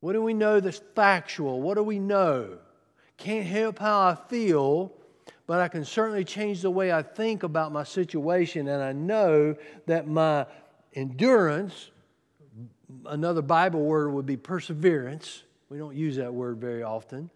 What 0.00 0.12
do 0.12 0.22
we 0.22 0.34
know 0.34 0.60
that's 0.60 0.82
factual? 0.94 1.60
What 1.60 1.74
do 1.74 1.82
we 1.82 1.98
know? 1.98 2.58
Can't 3.16 3.46
help 3.46 3.78
how 3.78 4.00
I 4.00 4.14
feel, 4.28 4.92
but 5.46 5.60
I 5.60 5.68
can 5.68 5.84
certainly 5.84 6.24
change 6.24 6.62
the 6.62 6.70
way 6.70 6.92
I 6.92 7.02
think 7.02 7.42
about 7.42 7.72
my 7.72 7.84
situation. 7.84 8.68
And 8.68 8.82
I 8.82 8.92
know 8.92 9.54
that 9.86 10.08
my 10.08 10.46
endurance, 10.94 11.90
another 13.06 13.42
Bible 13.42 13.84
word 13.84 14.10
would 14.10 14.26
be 14.26 14.36
perseverance. 14.36 15.44
We 15.68 15.78
don't 15.78 15.94
use 15.94 16.16
that 16.16 16.32
word 16.34 16.58
very 16.58 16.82
often. 16.82 17.30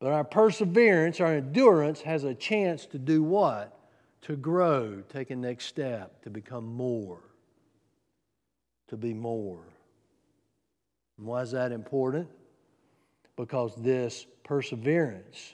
But 0.00 0.12
our 0.12 0.24
perseverance, 0.24 1.20
our 1.20 1.34
endurance 1.34 2.00
has 2.02 2.24
a 2.24 2.34
chance 2.34 2.86
to 2.86 2.98
do 2.98 3.22
what? 3.22 3.74
To 4.22 4.36
grow, 4.36 5.02
take 5.08 5.30
a 5.30 5.36
next 5.36 5.66
step, 5.66 6.22
to 6.22 6.30
become 6.30 6.66
more. 6.66 7.20
To 8.88 8.96
be 8.96 9.14
more. 9.14 9.60
And 11.16 11.26
why 11.26 11.42
is 11.42 11.52
that 11.52 11.72
important? 11.72 12.28
Because 13.36 13.74
this 13.76 14.26
perseverance, 14.44 15.52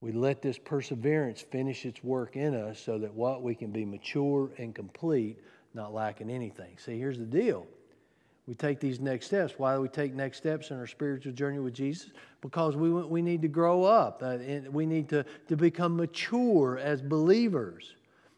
we 0.00 0.12
let 0.12 0.42
this 0.42 0.58
perseverance 0.58 1.40
finish 1.40 1.84
its 1.84 2.02
work 2.04 2.36
in 2.36 2.54
us 2.54 2.78
so 2.78 2.98
that 2.98 3.12
what? 3.12 3.42
We 3.42 3.54
can 3.54 3.72
be 3.72 3.84
mature 3.84 4.50
and 4.58 4.74
complete, 4.74 5.38
not 5.74 5.92
lacking 5.92 6.30
anything. 6.30 6.76
See, 6.78 6.98
here's 6.98 7.18
the 7.18 7.24
deal 7.24 7.66
we 8.48 8.54
take 8.54 8.80
these 8.80 8.98
next 8.98 9.26
steps. 9.26 9.54
Why 9.58 9.74
do 9.74 9.82
we 9.82 9.88
take 9.88 10.14
next 10.14 10.38
steps 10.38 10.70
in 10.70 10.78
our 10.78 10.86
spiritual 10.86 11.32
journey 11.32 11.58
with 11.58 11.74
Jesus? 11.74 12.08
Because 12.40 12.76
we, 12.76 12.90
we 12.90 13.20
need 13.20 13.42
to 13.42 13.48
grow 13.48 13.84
up. 13.84 14.22
Uh, 14.24 14.38
we 14.72 14.86
need 14.86 15.10
to, 15.10 15.26
to 15.48 15.56
become 15.56 15.96
mature 15.96 16.78
as 16.78 17.02
believers. 17.02 17.94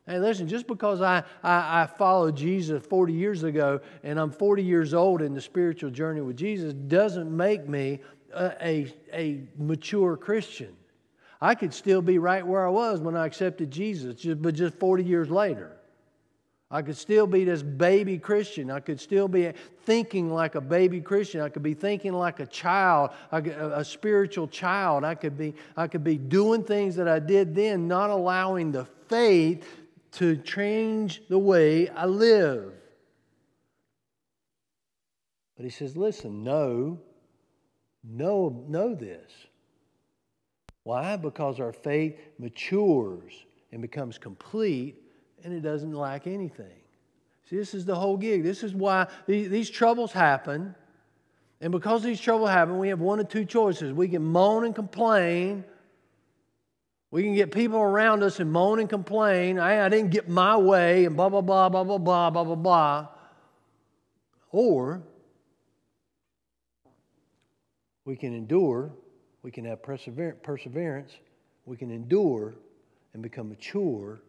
Hey, 0.09 0.19
listen, 0.19 0.49
just 0.49 0.67
because 0.67 1.01
I, 1.01 1.23
I, 1.45 1.83
I, 1.83 1.87
followed 1.87 2.37
Jesus 2.37 2.85
40 2.85 3.13
years 3.13 3.45
ago 3.45 3.81
and 4.03 4.19
I'm 4.19 4.33
40 4.33 4.65
years 4.65 4.95
old 4.95 5.23
in 5.23 5.33
the 5.33 5.41
spiritual 5.41 5.91
journey 5.91 6.23
with 6.23 6.37
Jesus 6.37 6.75
doesn't 6.75 7.31
make 7.31 7.69
me 7.69 8.01
a, 8.35 8.53
a, 8.61 8.95
a 9.13 9.43
mature 9.57 10.17
Christian. 10.17 10.75
I 11.41 11.55
could 11.55 11.73
still 11.73 12.03
be 12.03 12.19
right 12.19 12.47
where 12.47 12.67
I 12.67 12.71
was 12.71 13.01
when 13.01 13.17
I 13.17 13.27
accepted 13.27 13.71
Jesus, 13.71 14.25
but 14.35 14.55
just 14.55 14.75
40 14.75 15.05
years 15.05 15.31
later. 15.31 15.77
I 16.73 16.83
could 16.83 16.97
still 16.97 17.27
be 17.27 17.45
this 17.45 17.63
baby 17.63 18.17
Christian. 18.17 18.71
I 18.71 18.79
could 18.79 19.01
still 19.01 19.27
be 19.27 19.53
thinking 19.85 20.33
like 20.33 20.55
a 20.55 20.61
baby 20.61 21.01
Christian. 21.01 21.41
I 21.41 21.49
could 21.49 21.65
be 21.65 21.75
thinking 21.75 22.13
like 22.13 22.39
a 22.39 22.47
child, 22.47 23.11
a 23.33 23.85
spiritual 23.85 24.47
child. 24.47 25.03
I 25.03 25.17
could 25.17 25.37
be, 25.37 25.55
I 25.77 25.89
could 25.89 26.05
be 26.05 26.17
doing 26.17 26.63
things 26.63 26.95
that 26.97 27.09
I 27.09 27.19
did 27.19 27.57
then, 27.57 27.89
not 27.89 28.11
allowing 28.11 28.71
the 28.71 28.85
faith 29.09 29.67
to 30.13 30.37
change 30.37 31.23
the 31.29 31.39
way 31.39 31.89
I 31.89 32.07
live. 32.07 32.73
But 35.57 35.65
he 35.65 35.71
says, 35.71 35.97
listen, 35.97 36.45
know, 36.45 37.01
know, 38.05 38.65
know 38.69 38.95
this. 38.95 39.31
Why? 40.85 41.17
Because 41.17 41.61
our 41.61 41.73
faith 41.73 42.19
matures 42.39 43.33
and 43.73 43.83
becomes 43.83 44.19
complete 44.19 45.03
and 45.45 45.53
it 45.53 45.61
doesn't 45.61 45.93
lack 45.93 46.27
anything. 46.27 46.81
See, 47.49 47.57
this 47.57 47.75
is 47.75 47.85
the 47.85 47.95
whole 47.95 48.17
gig. 48.17 48.43
This 48.43 48.63
is 48.63 48.75
why 48.75 49.09
these, 49.27 49.71
troubles 49.71 50.13
happen. 50.13 50.75
And 51.61 51.73
because 51.73 52.03
these 52.03 52.21
troubles 52.21 52.51
happen, 52.51 52.79
we 52.79 52.89
have 52.89 53.01
one 53.01 53.21
of 53.21 53.29
two 53.29 53.45
choices. 53.45 53.93
We 53.93 54.09
can 54.09 54.23
moan 54.23 54.65
and 54.65 54.75
complain. 54.75 55.65
We 57.11 57.25
can 57.25 57.35
get 57.35 57.51
people 57.51 57.81
around 57.81 58.23
us 58.23 58.39
and 58.39 58.53
moan 58.53 58.79
and 58.79 58.89
complain. 58.89 59.59
I, 59.59 59.85
I 59.85 59.89
didn't 59.89 60.11
get 60.11 60.29
my 60.29 60.57
way 60.57 61.07
and 61.07 61.17
blah, 61.17 61.29
blah, 61.29 61.41
blah, 61.41 61.69
blah, 61.69 61.83
blah, 61.83 61.99
blah, 61.99 62.31
blah, 62.31 62.45
blah, 62.45 62.55
blah. 62.55 63.09
Or 64.53 65.03
we 68.05 68.17
can 68.17 68.33
endure, 68.33 68.93
we 69.43 69.51
can 69.51 69.65
have 69.65 69.83
perseverance, 69.83 71.13
we 71.65 71.77
can 71.77 71.91
endure 71.91 72.55
and 73.13 73.23
become 73.23 73.49
mature 73.49 74.21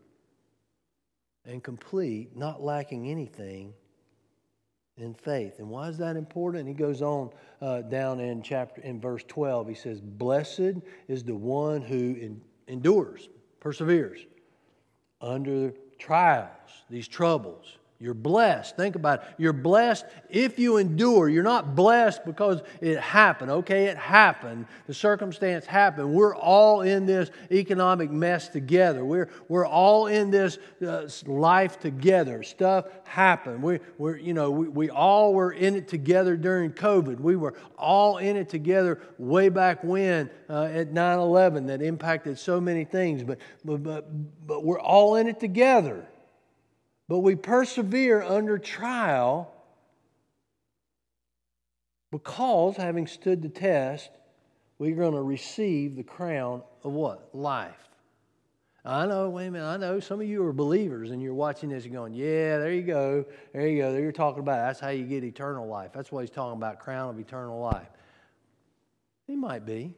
and 1.46 1.64
complete, 1.64 2.36
not 2.36 2.62
lacking 2.62 3.10
anything 3.10 3.74
in 4.98 5.14
faith. 5.14 5.60
And 5.60 5.70
why 5.70 5.90
is 5.90 5.98
that 5.98 6.16
important? 6.16 6.68
He 6.68 6.74
goes 6.74 7.02
on 7.02 7.32
uh, 7.62 7.82
down 7.82 8.20
in 8.20 8.42
chapter 8.42 8.82
in 8.82 9.00
verse 9.00 9.24
12. 9.28 9.68
He 9.68 9.76
says, 9.76 10.02
"Blessed 10.02 10.78
is 11.08 11.24
the 11.24 11.36
one 11.36 11.82
who 11.82 12.14
in, 12.16 12.42
endures, 12.68 13.30
perseveres 13.60 14.26
under 15.20 15.74
trials, 15.98 16.84
these 16.90 17.08
troubles." 17.08 17.78
You're 18.02 18.16
blessed. 18.16 18.78
Think 18.78 18.96
about 18.96 19.20
it. 19.20 19.28
You're 19.38 19.54
blessed 19.54 20.08
if 20.28 20.58
you 20.58 20.78
endure. 20.78 21.30
You're 21.30 21.44
not 21.44 21.76
blessed 21.76 22.26
because 22.26 22.64
it 22.82 23.00
happened. 23.00 23.52
Okay, 23.52 23.86
it 23.86 23.98
happened. 23.98 24.66
The 24.88 24.94
circumstance 24.96 25.68
happened. 25.68 26.12
We're 26.12 26.36
all 26.36 26.82
in 26.82 27.06
this 27.06 27.30
economic 27.52 28.10
mess 28.10 28.50
together. 28.50 29.06
We're, 29.06 29.30
we're 29.48 29.68
all 29.68 30.08
in 30.08 30.32
this 30.32 30.58
uh, 30.84 31.08
life 31.28 31.80
together. 31.80 32.42
Stuff 32.42 32.86
happened. 33.04 33.62
We, 33.62 33.80
we're, 34.00 34.18
you 34.18 34.34
know, 34.34 34.50
we, 34.50 34.68
we 34.68 34.90
all 34.90 35.36
were 35.36 35.52
in 35.52 35.76
it 35.76 35.88
together 35.88 36.36
during 36.36 36.72
COVID. 36.72 37.20
We 37.20 37.36
were 37.36 37.54
all 37.78 38.18
in 38.18 38.36
it 38.36 38.50
together 38.50 39.00
way 39.20 39.50
back 39.50 39.84
when 39.84 40.32
uh, 40.50 40.64
at 40.64 40.92
9 40.92 41.20
11 41.20 41.68
that 41.68 41.84
impacted 41.84 42.40
so 42.40 42.60
many 42.60 42.84
things. 42.84 43.22
But, 43.22 43.38
but, 43.64 43.84
but, 43.84 44.48
but 44.48 44.66
we're 44.66 44.82
all 44.82 45.18
in 45.18 45.28
it 45.28 45.40
together. 45.40 46.08
But 47.08 47.20
we 47.20 47.36
persevere 47.36 48.22
under 48.22 48.58
trial 48.58 49.54
because, 52.12 52.76
having 52.78 53.08
stood 53.08 53.42
the 53.42 53.50
test, 53.50 54.10
we're 54.78 54.96
going 54.96 55.14
to 55.14 55.22
receive 55.22 55.96
the 55.96 56.04
crown 56.04 56.64
of 56.84 56.92
what? 56.94 57.30
Life. 57.34 57.76
I 58.84 59.06
know, 59.06 59.30
wait 59.30 59.48
a 59.48 59.52
minute, 59.52 59.68
I 59.68 59.78
know 59.78 60.00
some 60.00 60.20
of 60.20 60.28
you 60.28 60.44
are 60.44 60.54
believers 60.54 61.12
and 61.12 61.22
you're 61.22 61.36
watching 61.36 61.70
this 61.70 61.84
and 61.84 61.94
going, 61.94 62.16
yeah, 62.16 62.58
there 62.58 62.74
you 62.74 62.82
go. 62.82 63.26
There 63.54 63.68
you 63.68 63.80
go. 63.80 63.92
There 63.92 64.02
you're 64.02 64.12
talking 64.12 64.40
about 64.40 64.66
that's 64.66 64.80
how 64.80 64.90
you 64.90 65.06
get 65.06 65.24
eternal 65.24 65.68
life. 65.68 65.92
That's 65.94 66.12
what 66.12 66.22
he's 66.22 66.32
talking 66.32 66.58
about, 66.58 66.80
crown 66.80 67.10
of 67.10 67.20
eternal 67.20 67.60
life. 67.60 67.90
He 69.28 69.36
might 69.36 69.68
be. 69.68 69.94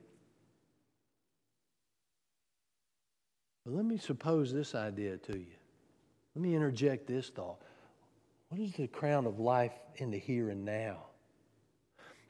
But 3.65 3.73
let 3.73 3.85
me 3.85 3.97
suppose 3.97 4.51
this 4.51 4.75
idea 4.75 5.15
to 5.17 5.37
you. 5.37 5.62
Let 6.35 6.41
me 6.41 6.55
interject 6.55 7.07
this 7.07 7.29
thought. 7.29 7.61
What 8.49 8.61
is 8.61 8.73
the 8.73 8.87
crown 8.87 9.25
of 9.25 9.39
life 9.39 9.73
in 9.97 10.11
the 10.11 10.17
here 10.17 10.49
and 10.49 10.65
now? 10.65 10.97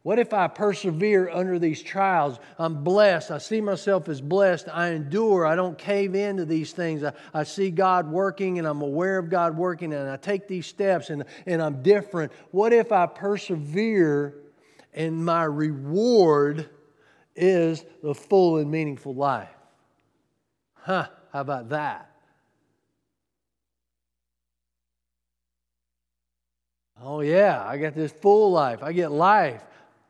What 0.03 0.19
if 0.19 0.33
I 0.33 0.49
persevere 0.49 1.29
under 1.29 1.57
these 1.57 1.81
trials? 1.81 2.37
I'm 2.59 2.83
blessed. 2.83 3.31
I 3.31 3.37
see 3.37 3.61
myself 3.61 4.09
as 4.09 4.19
blessed. 4.19 4.67
I 4.71 4.89
endure. 4.89 5.45
I 5.45 5.55
don't 5.55 5.77
cave 5.77 6.13
into 6.13 6.43
these 6.43 6.73
things. 6.73 7.05
I, 7.05 7.13
I 7.33 7.43
see 7.43 7.71
God 7.71 8.11
working 8.11 8.59
and 8.59 8.67
I'm 8.67 8.81
aware 8.81 9.17
of 9.17 9.29
God 9.29 9.55
working 9.55 9.93
and 9.93 10.09
I 10.09 10.17
take 10.17 10.49
these 10.49 10.67
steps 10.67 11.09
and, 11.09 11.23
and 11.45 11.61
I'm 11.61 11.81
different. 11.81 12.33
What 12.51 12.73
if 12.73 12.91
I 12.91 13.05
persevere 13.05 14.35
and 14.93 15.23
my 15.25 15.45
reward 15.45 16.69
is 17.33 17.85
the 18.03 18.13
full 18.13 18.57
and 18.57 18.69
meaningful 18.69 19.15
life? 19.15 19.49
Huh, 20.73 21.07
how 21.31 21.39
about 21.39 21.69
that? 21.69 22.12
Oh, 27.05 27.19
yeah, 27.19 27.61
I 27.67 27.77
got 27.77 27.95
this 27.95 28.13
full 28.13 28.51
life. 28.51 28.81
I 28.81 28.93
get 28.93 29.11
life. 29.11 29.61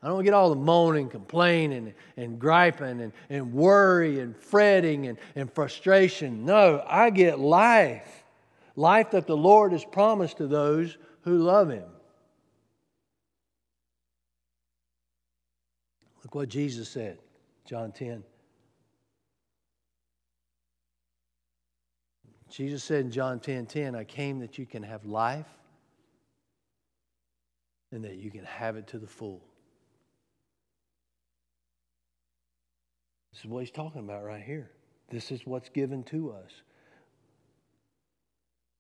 I 0.03 0.08
don't 0.08 0.23
get 0.23 0.34
all 0.34 0.49
the 0.49 0.56
moaning, 0.56 1.10
complaining, 1.10 1.93
and 2.17 2.38
griping, 2.38 3.01
and, 3.01 3.12
and 3.29 3.53
worry, 3.53 4.19
and 4.19 4.38
fretting, 4.38 5.08
and, 5.08 5.17
and 5.36 5.51
frustration. 5.51 6.45
No, 6.45 6.84
I 6.88 7.10
get 7.10 7.39
life. 7.39 8.23
Life 8.75 9.12
that 9.12 9.25
the 9.25 9.38
Lord 9.38 9.71
has 9.71 9.84
promised 9.84 10.38
to 10.38 10.47
those 10.47 10.97
who 11.21 11.39
love 11.39 11.69
Him. 11.69 11.86
Look 16.23 16.36
what 16.36 16.49
Jesus 16.49 16.89
said, 16.89 17.17
John 17.65 17.91
10. 17.91 18.23
Jesus 22.51 22.84
said 22.84 23.06
in 23.06 23.12
John 23.12 23.39
10 23.39 23.65
10, 23.65 23.95
I 23.95 24.03
came 24.03 24.39
that 24.41 24.60
you 24.60 24.67
can 24.67 24.84
have 24.84 25.06
life 25.06 25.47
and 27.93 28.03
that 28.03 28.15
you 28.15 28.32
can 28.32 28.43
have 28.43 28.75
it 28.75 28.88
to 28.88 28.97
the 28.97 29.08
full. 29.08 29.41
This 33.32 33.41
is 33.41 33.45
what 33.45 33.60
he's 33.60 33.71
talking 33.71 34.01
about 34.01 34.23
right 34.23 34.43
here. 34.43 34.71
This 35.10 35.32
is 35.32 35.45
what's 35.45 35.69
given 35.69 36.03
to 36.06 36.32
us 36.32 36.51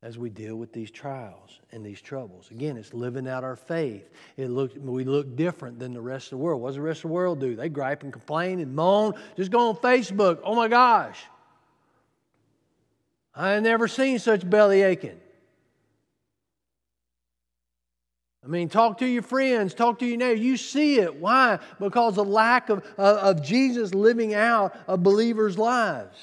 as 0.01 0.17
we 0.17 0.29
deal 0.29 0.55
with 0.55 0.73
these 0.73 0.91
trials 0.91 1.61
and 1.71 1.85
these 1.85 2.01
troubles. 2.01 2.49
Again, 2.51 2.75
it's 2.75 2.93
living 2.93 3.27
out 3.27 3.43
our 3.43 3.55
faith. 3.55 4.09
It 4.35 4.49
look, 4.49 4.71
we 4.77 5.05
look 5.05 5.35
different 5.35 5.79
than 5.79 5.93
the 5.93 6.01
rest 6.01 6.27
of 6.27 6.31
the 6.31 6.37
world. 6.37 6.61
What 6.61 6.69
does 6.69 6.75
the 6.75 6.81
rest 6.81 6.99
of 6.99 7.09
the 7.09 7.13
world 7.13 7.39
do? 7.39 7.55
They 7.55 7.69
gripe 7.69 8.03
and 8.03 8.11
complain 8.11 8.59
and 8.59 8.75
moan. 8.75 9.13
Just 9.37 9.51
go 9.51 9.69
on 9.69 9.75
Facebook. 9.77 10.39
Oh 10.43 10.55
my 10.55 10.67
gosh. 10.67 11.23
I 13.35 13.59
never 13.59 13.87
seen 13.87 14.19
such 14.19 14.47
belly 14.47 14.81
aching. 14.81 15.19
I 18.43 18.47
mean, 18.47 18.67
talk 18.67 18.97
to 18.97 19.05
your 19.05 19.21
friends, 19.21 19.73
talk 19.73 19.99
to 19.99 20.05
your 20.05 20.17
neighbors. 20.17 20.41
You 20.41 20.57
see 20.57 20.99
it. 20.99 21.15
Why? 21.15 21.59
Because 21.79 22.15
the 22.15 22.25
lack 22.25 22.69
of, 22.69 22.79
of, 22.97 23.37
of 23.37 23.43
Jesus 23.43 23.93
living 23.93 24.33
out 24.33 24.75
a 24.87 24.97
believer's 24.97 25.57
lives. 25.57 26.17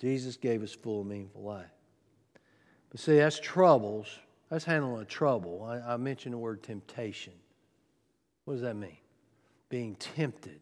Jesus 0.00 0.36
gave 0.36 0.62
us 0.62 0.72
full, 0.72 1.04
meaningful 1.04 1.42
life. 1.42 1.66
But 2.90 3.00
see, 3.00 3.16
that's 3.16 3.38
troubles 3.38 4.06
That's 4.48 4.64
handling 4.64 5.02
a 5.02 5.04
trouble. 5.04 5.64
I, 5.64 5.94
I 5.94 5.96
mentioned 5.96 6.34
the 6.34 6.38
word 6.38 6.62
temptation. 6.62 7.32
What 8.44 8.54
does 8.54 8.62
that 8.62 8.76
mean? 8.76 8.96
Being 9.68 9.96
tempted. 9.96 10.60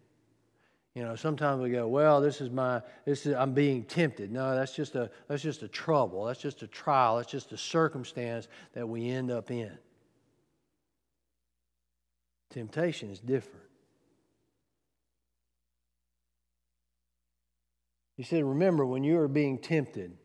You 0.94 1.02
know, 1.02 1.16
sometimes 1.16 1.60
we 1.60 1.70
go, 1.70 1.88
well, 1.88 2.20
this 2.20 2.40
is 2.40 2.50
my, 2.50 2.80
this 3.04 3.26
is, 3.26 3.34
I'm 3.34 3.52
being 3.52 3.82
tempted. 3.84 4.30
No, 4.30 4.54
that's 4.54 4.76
just 4.76 4.94
a, 4.94 5.10
that's 5.26 5.42
just 5.42 5.62
a 5.64 5.68
trouble. 5.68 6.24
That's 6.24 6.40
just 6.40 6.62
a 6.62 6.68
trial. 6.68 7.16
That's 7.16 7.30
just 7.30 7.50
a 7.50 7.56
circumstance 7.56 8.46
that 8.74 8.88
we 8.88 9.10
end 9.10 9.32
up 9.32 9.50
in. 9.50 9.76
Temptation 12.50 13.10
is 13.10 13.18
different. 13.18 13.66
He 18.16 18.22
said, 18.22 18.44
remember, 18.44 18.86
when 18.86 19.02
you 19.02 19.18
are 19.18 19.26
being 19.26 19.58
tempted, 19.58 20.16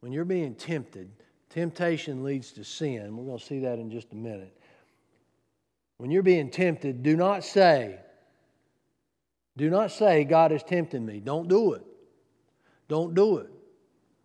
when 0.00 0.12
you're 0.12 0.26
being 0.26 0.54
tempted, 0.54 1.10
temptation 1.48 2.22
leads 2.22 2.52
to 2.52 2.64
sin. 2.64 3.16
We're 3.16 3.24
going 3.24 3.38
to 3.38 3.44
see 3.44 3.60
that 3.60 3.78
in 3.78 3.90
just 3.90 4.12
a 4.12 4.16
minute. 4.16 4.54
When 5.96 6.10
you're 6.10 6.22
being 6.22 6.50
tempted, 6.50 7.02
do 7.02 7.16
not 7.16 7.42
say, 7.42 8.00
do 9.56 9.70
not 9.70 9.90
say, 9.90 10.24
God 10.24 10.52
is 10.52 10.62
tempting 10.62 11.04
me. 11.04 11.20
Don't 11.20 11.48
do 11.48 11.74
it. 11.74 11.82
Don't 12.88 13.14
do 13.14 13.38
it. 13.38 13.50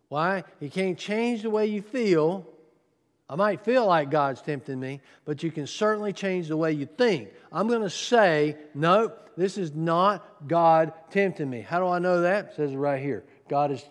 Why? 0.08 0.44
You 0.58 0.68
can't 0.68 0.98
change 0.98 1.42
the 1.42 1.50
way 1.50 1.66
you 1.66 1.82
feel. 1.82 2.46
I 3.28 3.36
might 3.36 3.64
feel 3.64 3.86
like 3.86 4.10
God's 4.10 4.42
tempting 4.42 4.80
me, 4.80 5.00
but 5.24 5.44
you 5.44 5.52
can 5.52 5.68
certainly 5.68 6.12
change 6.12 6.48
the 6.48 6.56
way 6.56 6.72
you 6.72 6.86
think. 6.86 7.28
I'm 7.52 7.68
going 7.68 7.82
to 7.82 7.90
say, 7.90 8.56
no, 8.74 9.12
this 9.36 9.56
is 9.56 9.72
not 9.72 10.48
God 10.48 10.92
tempting 11.10 11.48
me. 11.48 11.60
How 11.60 11.78
do 11.78 11.86
I 11.86 12.00
know 12.00 12.22
that? 12.22 12.46
It 12.46 12.56
says 12.56 12.72
it 12.72 12.76
right 12.76 13.00
here. 13.00 13.24
God 13.48 13.70
is, 13.70 13.84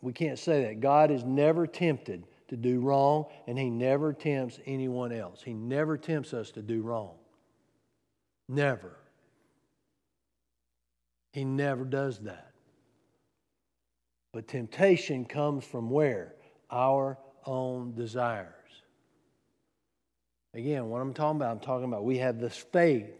we 0.00 0.14
can't 0.14 0.38
say 0.38 0.64
that. 0.64 0.80
God 0.80 1.10
is 1.10 1.24
never 1.24 1.66
tempted 1.66 2.24
to 2.48 2.56
do 2.56 2.80
wrong, 2.80 3.26
and 3.46 3.58
He 3.58 3.68
never 3.68 4.14
tempts 4.14 4.58
anyone 4.64 5.12
else. 5.12 5.42
He 5.42 5.52
never 5.52 5.98
tempts 5.98 6.32
us 6.32 6.50
to 6.52 6.62
do 6.62 6.80
wrong. 6.80 7.12
Never. 8.48 8.96
He 11.34 11.44
never 11.44 11.84
does 11.84 12.20
that. 12.20 12.52
But 14.32 14.46
temptation 14.46 15.24
comes 15.24 15.64
from 15.64 15.90
where? 15.90 16.36
Our 16.70 17.18
own 17.44 17.92
desires. 17.96 18.52
Again, 20.54 20.88
what 20.88 21.00
I'm 21.00 21.12
talking 21.12 21.40
about, 21.40 21.50
I'm 21.50 21.58
talking 21.58 21.86
about 21.86 22.04
we 22.04 22.18
have 22.18 22.38
this 22.38 22.56
faith 22.56 23.10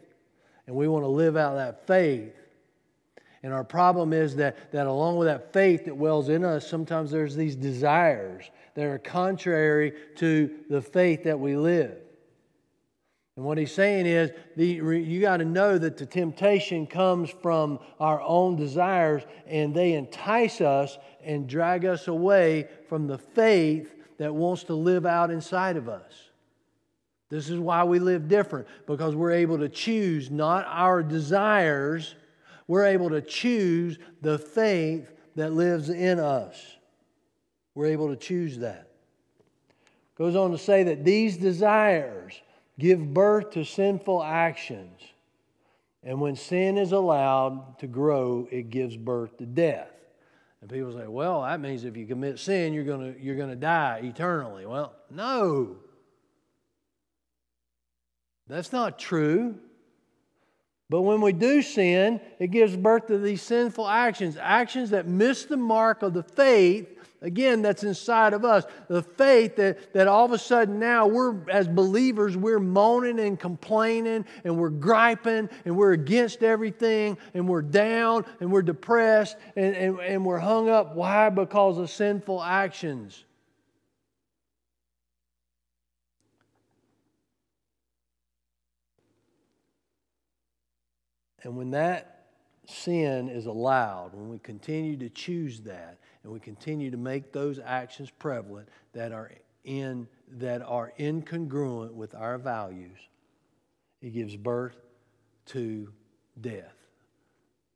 and 0.68 0.76
we 0.76 0.86
want 0.86 1.02
to 1.02 1.08
live 1.08 1.36
out 1.36 1.56
that 1.56 1.88
faith. 1.88 2.32
And 3.42 3.52
our 3.52 3.64
problem 3.64 4.12
is 4.12 4.36
that, 4.36 4.70
that 4.70 4.86
along 4.86 5.16
with 5.16 5.26
that 5.26 5.52
faith 5.52 5.86
that 5.86 5.96
wells 5.96 6.28
in 6.28 6.44
us, 6.44 6.70
sometimes 6.70 7.10
there's 7.10 7.34
these 7.34 7.56
desires 7.56 8.48
that 8.74 8.84
are 8.84 8.98
contrary 8.98 9.92
to 10.18 10.54
the 10.70 10.80
faith 10.80 11.24
that 11.24 11.40
we 11.40 11.56
live. 11.56 11.96
And 13.36 13.44
what 13.44 13.58
he's 13.58 13.72
saying 13.72 14.06
is, 14.06 14.30
the, 14.56 14.66
you 14.66 15.20
got 15.20 15.38
to 15.38 15.44
know 15.44 15.76
that 15.76 15.96
the 15.96 16.06
temptation 16.06 16.86
comes 16.86 17.30
from 17.30 17.80
our 17.98 18.20
own 18.22 18.54
desires, 18.54 19.22
and 19.46 19.74
they 19.74 19.94
entice 19.94 20.60
us 20.60 20.98
and 21.22 21.48
drag 21.48 21.84
us 21.84 22.06
away 22.06 22.68
from 22.88 23.08
the 23.08 23.18
faith 23.18 23.92
that 24.18 24.32
wants 24.32 24.64
to 24.64 24.74
live 24.74 25.04
out 25.04 25.30
inside 25.30 25.76
of 25.76 25.88
us. 25.88 26.12
This 27.28 27.50
is 27.50 27.58
why 27.58 27.82
we 27.82 27.98
live 27.98 28.28
different, 28.28 28.68
because 28.86 29.16
we're 29.16 29.32
able 29.32 29.58
to 29.58 29.68
choose 29.68 30.30
not 30.30 30.64
our 30.68 31.02
desires, 31.02 32.14
we're 32.68 32.86
able 32.86 33.10
to 33.10 33.20
choose 33.20 33.98
the 34.22 34.38
faith 34.38 35.12
that 35.34 35.52
lives 35.52 35.90
in 35.90 36.20
us. 36.20 36.76
We're 37.74 37.86
able 37.86 38.10
to 38.10 38.16
choose 38.16 38.58
that. 38.58 38.90
Goes 40.16 40.36
on 40.36 40.52
to 40.52 40.58
say 40.58 40.84
that 40.84 41.04
these 41.04 41.36
desires 41.36 42.40
give 42.78 43.12
birth 43.12 43.50
to 43.52 43.64
sinful 43.64 44.22
actions. 44.22 45.00
And 46.02 46.20
when 46.20 46.36
sin 46.36 46.76
is 46.76 46.92
allowed 46.92 47.78
to 47.78 47.86
grow, 47.86 48.46
it 48.50 48.70
gives 48.70 48.96
birth 48.96 49.38
to 49.38 49.46
death. 49.46 49.90
And 50.60 50.70
people 50.70 50.92
say, 50.92 51.06
well, 51.06 51.42
that 51.42 51.60
means 51.60 51.84
if 51.84 51.96
you 51.96 52.06
commit 52.06 52.38
sin, 52.38 52.72
you're 52.72 52.84
going 52.84 53.16
you're 53.20 53.36
going 53.36 53.50
to 53.50 53.56
die 53.56 54.00
eternally. 54.02 54.66
Well, 54.66 54.94
no. 55.10 55.76
That's 58.46 58.72
not 58.72 58.98
true. 58.98 59.56
But 60.90 61.02
when 61.02 61.20
we 61.20 61.32
do 61.32 61.62
sin, 61.62 62.20
it 62.38 62.50
gives 62.50 62.76
birth 62.76 63.06
to 63.06 63.18
these 63.18 63.42
sinful 63.42 63.88
actions, 63.88 64.36
actions 64.38 64.90
that 64.90 65.08
miss 65.08 65.44
the 65.44 65.56
mark 65.56 66.02
of 66.02 66.12
the 66.12 66.22
faith 66.22 67.03
again, 67.22 67.62
that's 67.62 67.84
inside 67.84 68.32
of 68.34 68.44
us. 68.44 68.64
The 68.88 69.02
faith 69.02 69.56
that, 69.56 69.92
that 69.94 70.06
all 70.06 70.24
of 70.24 70.32
a 70.32 70.38
sudden 70.38 70.78
now 70.78 71.06
we're, 71.06 71.48
as 71.48 71.66
believers, 71.66 72.36
we're 72.36 72.60
moaning 72.60 73.18
and 73.20 73.38
complaining 73.38 74.24
and 74.44 74.56
we're 74.58 74.70
griping 74.70 75.48
and 75.64 75.76
we're 75.76 75.92
against 75.92 76.42
everything 76.42 77.16
and 77.32 77.48
we're 77.48 77.62
down 77.62 78.24
and 78.40 78.52
we're 78.52 78.62
depressed 78.62 79.36
and, 79.56 79.74
and, 79.74 80.00
and 80.00 80.24
we're 80.24 80.38
hung 80.38 80.68
up. 80.68 80.94
Why? 80.94 81.30
Because 81.30 81.78
of 81.78 81.90
sinful 81.90 82.42
actions. 82.42 83.24
And 91.44 91.56
when 91.56 91.72
that 91.72 92.26
sin 92.66 93.28
is 93.28 93.46
allowed, 93.46 94.14
when 94.14 94.30
we 94.30 94.38
continue 94.38 94.96
to 94.96 95.10
choose 95.10 95.60
that, 95.60 95.98
and 96.24 96.32
we 96.32 96.40
continue 96.40 96.90
to 96.90 96.96
make 96.96 97.32
those 97.32 97.60
actions 97.62 98.10
prevalent 98.10 98.68
that 98.94 99.12
are 99.12 99.30
in 99.64 100.08
that 100.32 100.62
are 100.62 100.92
incongruent 100.98 101.92
with 101.92 102.14
our 102.14 102.38
values, 102.38 102.98
it 104.02 104.10
gives 104.10 104.36
birth 104.36 104.76
to 105.46 105.92
death. 106.40 106.74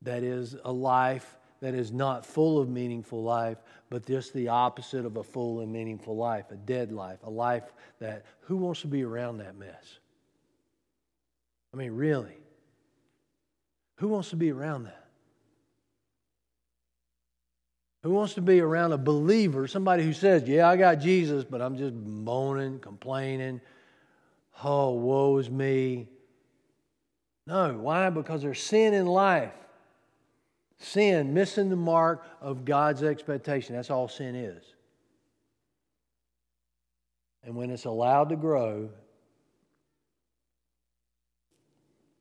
That 0.02 0.22
is 0.22 0.56
a 0.64 0.72
life 0.72 1.36
that 1.60 1.74
is 1.74 1.92
not 1.92 2.24
full 2.24 2.58
of 2.58 2.68
meaningful 2.68 3.22
life, 3.22 3.58
but 3.90 4.06
just 4.06 4.32
the 4.32 4.48
opposite 4.48 5.04
of 5.04 5.16
a 5.16 5.24
full 5.24 5.60
and 5.60 5.72
meaningful 5.72 6.16
life, 6.16 6.50
a 6.50 6.56
dead 6.56 6.92
life, 6.92 7.18
a 7.24 7.30
life 7.30 7.72
that 7.98 8.24
who 8.42 8.56
wants 8.56 8.80
to 8.82 8.86
be 8.86 9.02
around 9.02 9.38
that 9.38 9.56
mess? 9.56 9.98
I 11.74 11.76
mean, 11.76 11.92
really. 11.92 12.36
Who 13.96 14.08
wants 14.08 14.30
to 14.30 14.36
be 14.36 14.52
around 14.52 14.84
that? 14.84 15.07
Who 18.02 18.10
wants 18.10 18.34
to 18.34 18.40
be 18.40 18.60
around 18.60 18.92
a 18.92 18.98
believer, 18.98 19.66
somebody 19.66 20.04
who 20.04 20.12
says, 20.12 20.44
Yeah, 20.48 20.68
I 20.68 20.76
got 20.76 20.96
Jesus, 20.96 21.44
but 21.44 21.60
I'm 21.60 21.76
just 21.76 21.94
moaning, 21.94 22.78
complaining. 22.78 23.60
Oh, 24.62 24.92
woe 24.92 25.38
is 25.38 25.50
me. 25.50 26.08
No. 27.46 27.78
Why? 27.78 28.10
Because 28.10 28.42
there's 28.42 28.62
sin 28.62 28.94
in 28.94 29.06
life. 29.06 29.52
Sin, 30.78 31.34
missing 31.34 31.70
the 31.70 31.76
mark 31.76 32.24
of 32.40 32.64
God's 32.64 33.02
expectation. 33.02 33.74
That's 33.74 33.90
all 33.90 34.06
sin 34.06 34.36
is. 34.36 34.62
And 37.42 37.56
when 37.56 37.70
it's 37.70 37.84
allowed 37.84 38.28
to 38.28 38.36
grow, 38.36 38.90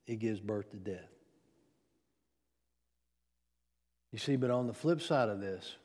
it 0.08 0.18
gives 0.18 0.40
birth 0.40 0.72
to 0.72 0.78
death. 0.78 1.17
You 4.18 4.20
see, 4.20 4.36
but 4.36 4.50
on 4.50 4.66
the 4.66 4.74
flip 4.74 5.00
side 5.00 5.30
of 5.30 5.40
this, 5.40 5.76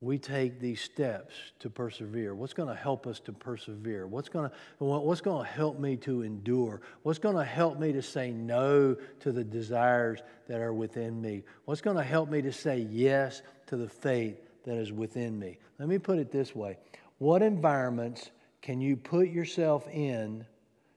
we 0.00 0.18
take 0.18 0.58
these 0.58 0.80
steps 0.80 1.32
to 1.60 1.70
persevere. 1.70 2.34
What's 2.34 2.54
going 2.54 2.68
to 2.68 2.74
help 2.74 3.06
us 3.06 3.20
to 3.20 3.32
persevere? 3.32 4.08
What's 4.08 4.28
going 4.28 4.50
to, 4.50 4.84
what's 4.84 5.20
going 5.20 5.46
to 5.46 5.48
help 5.48 5.78
me 5.78 5.94
to 5.98 6.22
endure? 6.22 6.80
What's 7.04 7.20
going 7.20 7.36
to 7.36 7.44
help 7.44 7.78
me 7.78 7.92
to 7.92 8.02
say 8.02 8.32
no 8.32 8.96
to 9.20 9.30
the 9.30 9.44
desires 9.44 10.24
that 10.48 10.60
are 10.60 10.72
within 10.74 11.22
me? 11.22 11.44
What's 11.66 11.80
going 11.80 11.96
to 11.98 12.02
help 12.02 12.28
me 12.28 12.42
to 12.42 12.52
say 12.52 12.80
yes 12.90 13.42
to 13.66 13.76
the 13.76 13.88
faith 13.88 14.36
that 14.64 14.76
is 14.76 14.90
within 14.90 15.38
me? 15.38 15.58
Let 15.78 15.88
me 15.88 15.98
put 15.98 16.18
it 16.18 16.32
this 16.32 16.56
way 16.56 16.78
What 17.18 17.42
environments 17.42 18.32
can 18.60 18.80
you 18.80 18.96
put 18.96 19.28
yourself 19.28 19.86
in 19.86 20.44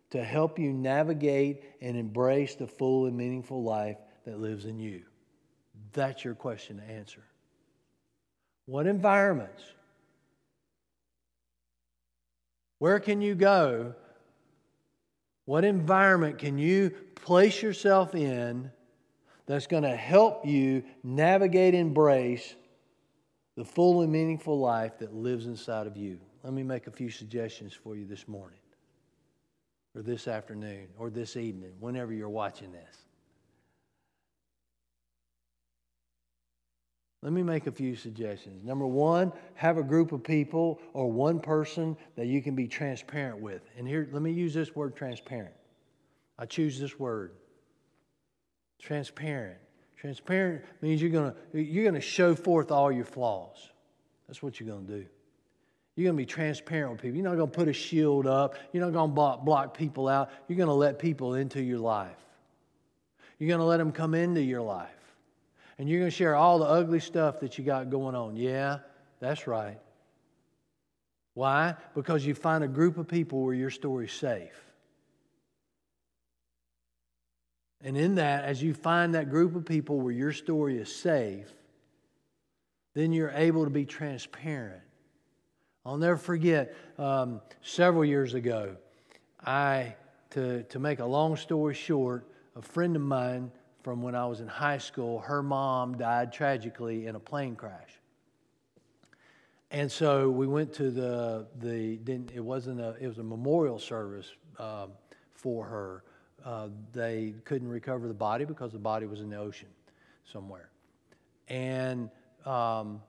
to 0.10 0.24
help 0.24 0.58
you 0.58 0.74
navigate 0.74 1.62
and 1.80 1.96
embrace 1.96 2.56
the 2.56 2.66
full 2.66 3.06
and 3.06 3.16
meaningful 3.16 3.62
life 3.62 3.98
that 4.26 4.40
lives 4.40 4.66
in 4.66 4.80
you? 4.80 5.04
That's 5.94 6.24
your 6.24 6.36
question 6.36 6.78
to 6.78 6.84
answer. 6.84 7.24
What 8.66 8.88
environments? 8.88 9.62
Where 12.80 13.00
can 13.00 13.22
you 13.22 13.36
go? 13.36 13.96
What 15.46 15.66
environment 15.66 16.38
can 16.38 16.58
you 16.58 16.92
place 17.16 17.62
yourself 17.62 18.16
in 18.16 18.72
that's 19.46 19.68
going 19.68 19.84
to 19.84 19.96
help 19.96 20.46
you 20.46 20.84
navigate, 21.04 21.74
and 21.74 21.88
embrace 21.88 22.56
the 23.56 23.66
full 23.66 24.02
and 24.02 24.12
meaningful 24.12 24.58
life 24.58 24.98
that 25.00 25.14
lives 25.14 25.48
inside 25.48 25.86
of 25.86 25.98
you? 25.98 26.20
Let 26.44 26.54
me 26.54 26.64
make 26.64 26.88
a 26.88 26.92
few 26.92 27.10
suggestions 27.10 27.74
for 27.74 27.96
you 27.96 28.06
this 28.06 28.28
morning, 28.28 28.60
or 29.96 30.02
this 30.02 30.28
afternoon, 30.28 30.88
or 30.98 31.10
this 31.10 31.36
evening, 31.38 31.74
whenever 31.80 32.14
you're 32.14 32.30
watching 32.30 32.72
this. 32.72 32.98
Let 37.24 37.32
me 37.32 37.42
make 37.42 37.68
a 37.68 37.72
few 37.72 37.96
suggestions. 37.96 38.66
Number 38.66 38.86
one, 38.86 39.32
have 39.56 39.78
a 39.78 39.84
group 39.84 40.12
of 40.12 40.26
people 40.26 40.82
or 40.92 41.10
one 41.10 41.40
person 41.40 41.96
that 42.18 42.28
you 42.28 42.42
can 42.42 42.54
be 42.54 42.68
transparent 42.68 43.40
with. 43.40 43.62
And 43.78 43.88
here, 43.88 44.10
let 44.12 44.22
me 44.22 44.34
use 44.34 44.54
this 44.54 44.76
word 44.76 44.94
transparent. 44.94 45.54
I 46.38 46.46
choose 46.46 46.78
this 46.78 47.00
word 47.00 47.32
transparent. 48.78 49.58
Transparent 49.96 50.66
means 50.82 51.02
you're 51.02 51.12
going 51.12 51.34
to 51.54 51.62
you're 51.62 51.86
going 51.86 51.96
to 51.96 52.02
show 52.02 52.36
forth 52.36 52.72
all 52.72 52.92
your 52.92 53.06
flaws. 53.06 53.70
That's 54.28 54.44
what 54.44 54.60
you're 54.60 54.68
going 54.68 54.86
to 54.86 54.92
do. 54.92 55.06
You're 55.96 56.06
going 56.06 56.18
to 56.18 56.22
be 56.22 56.26
transparent 56.26 56.92
with 56.92 57.02
people. 57.04 57.16
You're 57.16 57.30
not 57.30 57.38
going 57.38 57.52
to 57.52 57.56
put 57.56 57.70
a 57.70 57.74
shield 57.74 58.28
up. 58.28 58.56
You're 58.74 58.84
not 58.84 58.92
going 58.92 59.12
to 59.12 59.16
block, 59.16 59.46
block 59.46 59.78
people 59.78 60.10
out. 60.10 60.30
You're 60.50 60.58
going 60.58 60.68
to 60.68 60.74
let 60.74 61.00
people 61.00 61.36
into 61.36 61.62
your 61.62 61.80
life. 61.80 62.18
You're 63.40 63.48
going 63.48 63.60
to 63.60 63.66
let 63.66 63.78
them 63.78 63.94
come 63.94 64.14
into 64.14 64.42
your 64.42 64.62
life. 64.62 64.90
And 65.78 65.90
you're 65.90 66.00
going 66.00 66.12
to 66.12 66.16
share 66.16 66.36
all 66.36 66.60
the 66.60 66.66
ugly 66.66 67.00
stuff 67.00 67.40
that 67.40 67.58
you 67.58 67.64
got 67.64 67.90
going 67.90 68.16
on. 68.16 68.36
Yeah, 68.36 68.80
that's 69.20 69.48
right. 69.48 69.80
Why? 71.34 71.76
Because 71.96 72.26
you 72.26 72.36
find 72.36 72.64
a 72.64 72.68
group 72.68 72.98
of 72.98 73.08
people 73.08 73.44
where 73.44 73.56
your 73.56 73.72
story's 73.72 74.14
safe. 74.14 74.60
And 77.82 77.98
in 77.98 78.16
that, 78.16 78.46
as 78.46 78.62
you 78.62 78.74
find 78.74 79.16
that 79.16 79.30
group 79.30 79.56
of 79.56 79.66
people 79.66 80.00
where 80.00 80.14
your 80.14 80.32
story 80.32 80.78
is 80.78 80.96
safe, 80.96 81.52
then 82.94 83.12
you're 83.12 83.32
able 83.32 83.66
to 83.66 83.70
be 83.72 83.86
transparent. 83.86 84.82
I'll 85.86 85.98
never 85.98 86.16
forget 86.16 86.76
um, 86.98 87.42
several 87.62 88.06
years 88.06 88.36
ago, 88.36 88.78
I, 89.44 89.96
to, 90.30 90.64
to 90.64 90.80
make 90.80 91.00
a 91.00 91.06
long 91.06 91.36
story 91.36 91.74
short, 91.74 92.26
a 92.56 92.62
friend 92.62 92.96
of 92.96 93.02
mine 93.02 93.52
from 93.84 94.02
when 94.02 94.16
I 94.16 94.26
was 94.26 94.40
in 94.40 94.48
high 94.48 94.78
school, 94.78 95.20
her 95.20 95.44
mom 95.44 95.98
died 95.98 96.32
tragically 96.34 97.06
in 97.06 97.16
a 97.16 97.20
plane 97.20 97.56
crash. 97.56 98.00
And 99.72 99.92
so 99.92 100.30
we 100.30 100.48
went 100.48 100.74
to 100.74 100.90
the, 100.90 101.48
the 101.60 102.00
it 102.34 102.44
wasn't 102.44 102.80
a, 102.80 102.96
it 103.00 103.08
was 103.08 103.18
a 103.18 103.24
memorial 103.24 103.80
service 103.80 104.32
um, 104.58 104.92
for 105.34 105.66
her 105.66 106.04
uh, 106.46 106.68
they 106.92 107.34
couldn't 107.46 107.70
recover 107.70 108.08
the 108.08 108.14
body 108.14 108.46
because 108.46 108.72
the 108.72 108.80
body 108.80 109.06
was 109.06 109.22
in 109.22 109.30
the 109.30 109.38
ocean 109.38 109.70
somewhere. 110.32 110.70
And, 111.48 112.10
um, 112.46 113.02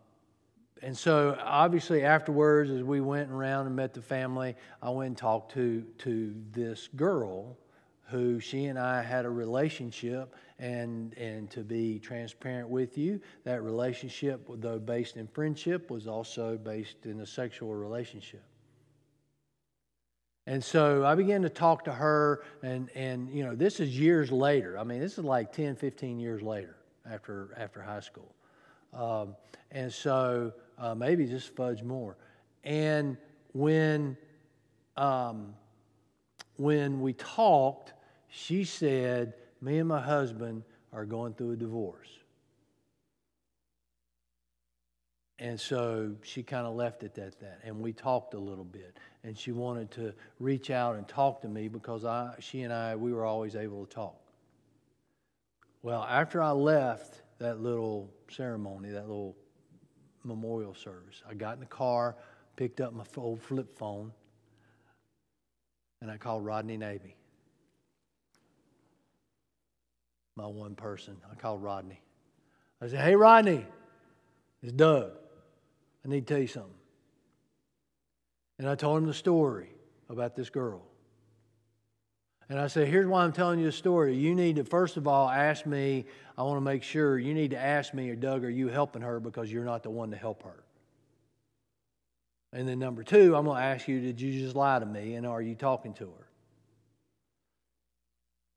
and 0.82 0.96
so 0.96 1.36
obviously 1.42 2.04
afterwards, 2.04 2.70
as 2.70 2.82
we 2.82 3.00
went 3.00 3.30
around 3.30 3.66
and 3.66 3.74
met 3.74 3.92
the 3.92 4.02
family, 4.02 4.54
I 4.82 4.90
went 4.90 5.08
and 5.08 5.16
talked 5.16 5.52
to, 5.54 5.82
to 5.98 6.34
this 6.52 6.88
girl 6.94 7.56
who 8.14 8.38
she 8.38 8.66
and 8.66 8.78
I 8.78 9.02
had 9.02 9.24
a 9.24 9.30
relationship. 9.30 10.36
And, 10.60 11.14
and 11.18 11.50
to 11.50 11.64
be 11.64 11.98
transparent 11.98 12.68
with 12.68 12.96
you, 12.96 13.20
that 13.42 13.64
relationship, 13.64 14.48
though 14.48 14.78
based 14.78 15.16
in 15.16 15.26
friendship, 15.26 15.90
was 15.90 16.06
also 16.06 16.56
based 16.56 17.06
in 17.06 17.20
a 17.20 17.26
sexual 17.26 17.74
relationship. 17.74 18.44
And 20.46 20.62
so 20.62 21.04
I 21.04 21.16
began 21.16 21.42
to 21.42 21.48
talk 21.48 21.84
to 21.84 21.92
her, 21.92 22.44
and, 22.62 22.88
and 22.94 23.30
you 23.30 23.42
know, 23.42 23.56
this 23.56 23.80
is 23.80 23.98
years 23.98 24.30
later. 24.30 24.78
I 24.78 24.84
mean, 24.84 25.00
this 25.00 25.18
is 25.18 25.24
like 25.24 25.52
10, 25.52 25.74
15 25.74 26.20
years 26.20 26.40
later 26.40 26.76
after, 27.10 27.48
after 27.56 27.82
high 27.82 28.00
school. 28.00 28.32
Um, 28.92 29.34
and 29.72 29.92
so 29.92 30.52
uh, 30.78 30.94
maybe 30.94 31.26
just 31.26 31.56
fudge 31.56 31.82
more. 31.82 32.16
And 32.62 33.16
when, 33.52 34.16
um, 34.96 35.54
when 36.56 37.00
we 37.00 37.14
talked, 37.14 37.93
she 38.36 38.64
said, 38.64 39.34
Me 39.60 39.78
and 39.78 39.88
my 39.88 40.00
husband 40.00 40.64
are 40.92 41.04
going 41.04 41.34
through 41.34 41.52
a 41.52 41.56
divorce. 41.56 42.08
And 45.38 45.60
so 45.60 46.16
she 46.22 46.42
kind 46.42 46.66
of 46.66 46.74
left 46.74 47.04
it 47.04 47.16
at 47.16 47.38
that. 47.40 47.60
And 47.62 47.80
we 47.80 47.92
talked 47.92 48.34
a 48.34 48.38
little 48.38 48.64
bit. 48.64 48.96
And 49.22 49.38
she 49.38 49.52
wanted 49.52 49.90
to 49.92 50.14
reach 50.40 50.70
out 50.70 50.96
and 50.96 51.06
talk 51.06 51.42
to 51.42 51.48
me 51.48 51.68
because 51.68 52.04
I, 52.04 52.34
she 52.40 52.62
and 52.62 52.72
I, 52.72 52.96
we 52.96 53.12
were 53.12 53.24
always 53.24 53.54
able 53.54 53.86
to 53.86 53.94
talk. 53.94 54.20
Well, 55.82 56.02
after 56.02 56.42
I 56.42 56.50
left 56.50 57.22
that 57.38 57.60
little 57.60 58.12
ceremony, 58.28 58.90
that 58.90 59.02
little 59.08 59.36
memorial 60.24 60.74
service, 60.74 61.22
I 61.28 61.34
got 61.34 61.54
in 61.54 61.60
the 61.60 61.66
car, 61.66 62.16
picked 62.56 62.80
up 62.80 62.92
my 62.94 63.04
old 63.16 63.40
flip 63.40 63.76
phone, 63.78 64.12
and 66.00 66.10
I 66.10 66.16
called 66.16 66.44
Rodney 66.44 66.76
Navy. 66.76 67.16
My 70.36 70.46
one 70.46 70.74
person. 70.74 71.16
I 71.30 71.34
called 71.34 71.62
Rodney. 71.62 72.00
I 72.80 72.88
said, 72.88 73.00
Hey, 73.00 73.14
Rodney, 73.14 73.64
it's 74.62 74.72
Doug. 74.72 75.12
I 76.04 76.08
need 76.08 76.26
to 76.26 76.34
tell 76.34 76.40
you 76.40 76.48
something. 76.48 76.70
And 78.58 78.68
I 78.68 78.74
told 78.74 78.98
him 78.98 79.06
the 79.06 79.14
story 79.14 79.68
about 80.08 80.36
this 80.36 80.50
girl. 80.50 80.82
And 82.48 82.58
I 82.58 82.66
said, 82.66 82.88
Here's 82.88 83.06
why 83.06 83.24
I'm 83.24 83.32
telling 83.32 83.58
you 83.58 83.66
the 83.66 83.72
story. 83.72 84.16
You 84.16 84.34
need 84.34 84.56
to, 84.56 84.64
first 84.64 84.96
of 84.96 85.06
all, 85.06 85.28
ask 85.28 85.66
me. 85.66 86.04
I 86.36 86.42
want 86.42 86.56
to 86.56 86.60
make 86.60 86.82
sure 86.82 87.18
you 87.18 87.32
need 87.32 87.52
to 87.52 87.58
ask 87.58 87.94
me, 87.94 88.10
or 88.10 88.16
Doug, 88.16 88.44
are 88.44 88.50
you 88.50 88.68
helping 88.68 89.02
her 89.02 89.20
because 89.20 89.52
you're 89.52 89.64
not 89.64 89.84
the 89.84 89.90
one 89.90 90.10
to 90.10 90.16
help 90.16 90.42
her? 90.42 90.64
And 92.52 92.68
then 92.68 92.78
number 92.78 93.02
two, 93.02 93.36
I'm 93.36 93.44
going 93.44 93.58
to 93.58 93.64
ask 93.64 93.88
you, 93.88 94.00
did 94.00 94.20
you 94.20 94.40
just 94.40 94.54
lie 94.54 94.78
to 94.78 94.86
me? 94.86 95.14
And 95.14 95.26
are 95.26 95.42
you 95.42 95.54
talking 95.54 95.92
to 95.94 96.04
her? 96.04 96.23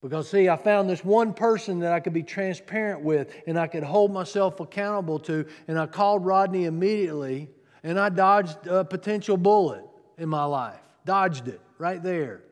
Because, 0.08 0.30
see, 0.30 0.48
I 0.48 0.56
found 0.56 0.90
this 0.90 1.04
one 1.04 1.34
person 1.34 1.80
that 1.80 1.92
I 1.92 2.00
could 2.00 2.14
be 2.14 2.24
transparent 2.24 3.02
with 3.02 3.30
and 3.46 3.60
I 3.60 3.68
could 3.68 3.84
hold 3.84 4.14
myself 4.14 4.62
accountable 4.62 5.20
to. 5.20 5.46
And 5.68 5.78
I 5.78 5.86
called 5.86 6.26
Rodney 6.26 6.64
immediately 6.64 7.50
and 7.84 8.00
I 8.00 8.08
dodged 8.08 8.68
a 8.68 8.86
potential 8.86 9.36
bullet 9.36 9.84
in 10.18 10.30
my 10.30 10.46
life. 10.46 10.80
Dodged 11.04 11.50
it 11.50 11.60
right 11.78 12.02
there. 12.02 12.44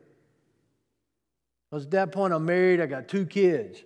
Because 1.70 1.86
at 1.86 1.92
that 1.92 2.12
point, 2.12 2.34
I'm 2.34 2.44
married, 2.44 2.78
I 2.78 2.84
got 2.84 3.08
two 3.08 3.24
kids. 3.24 3.82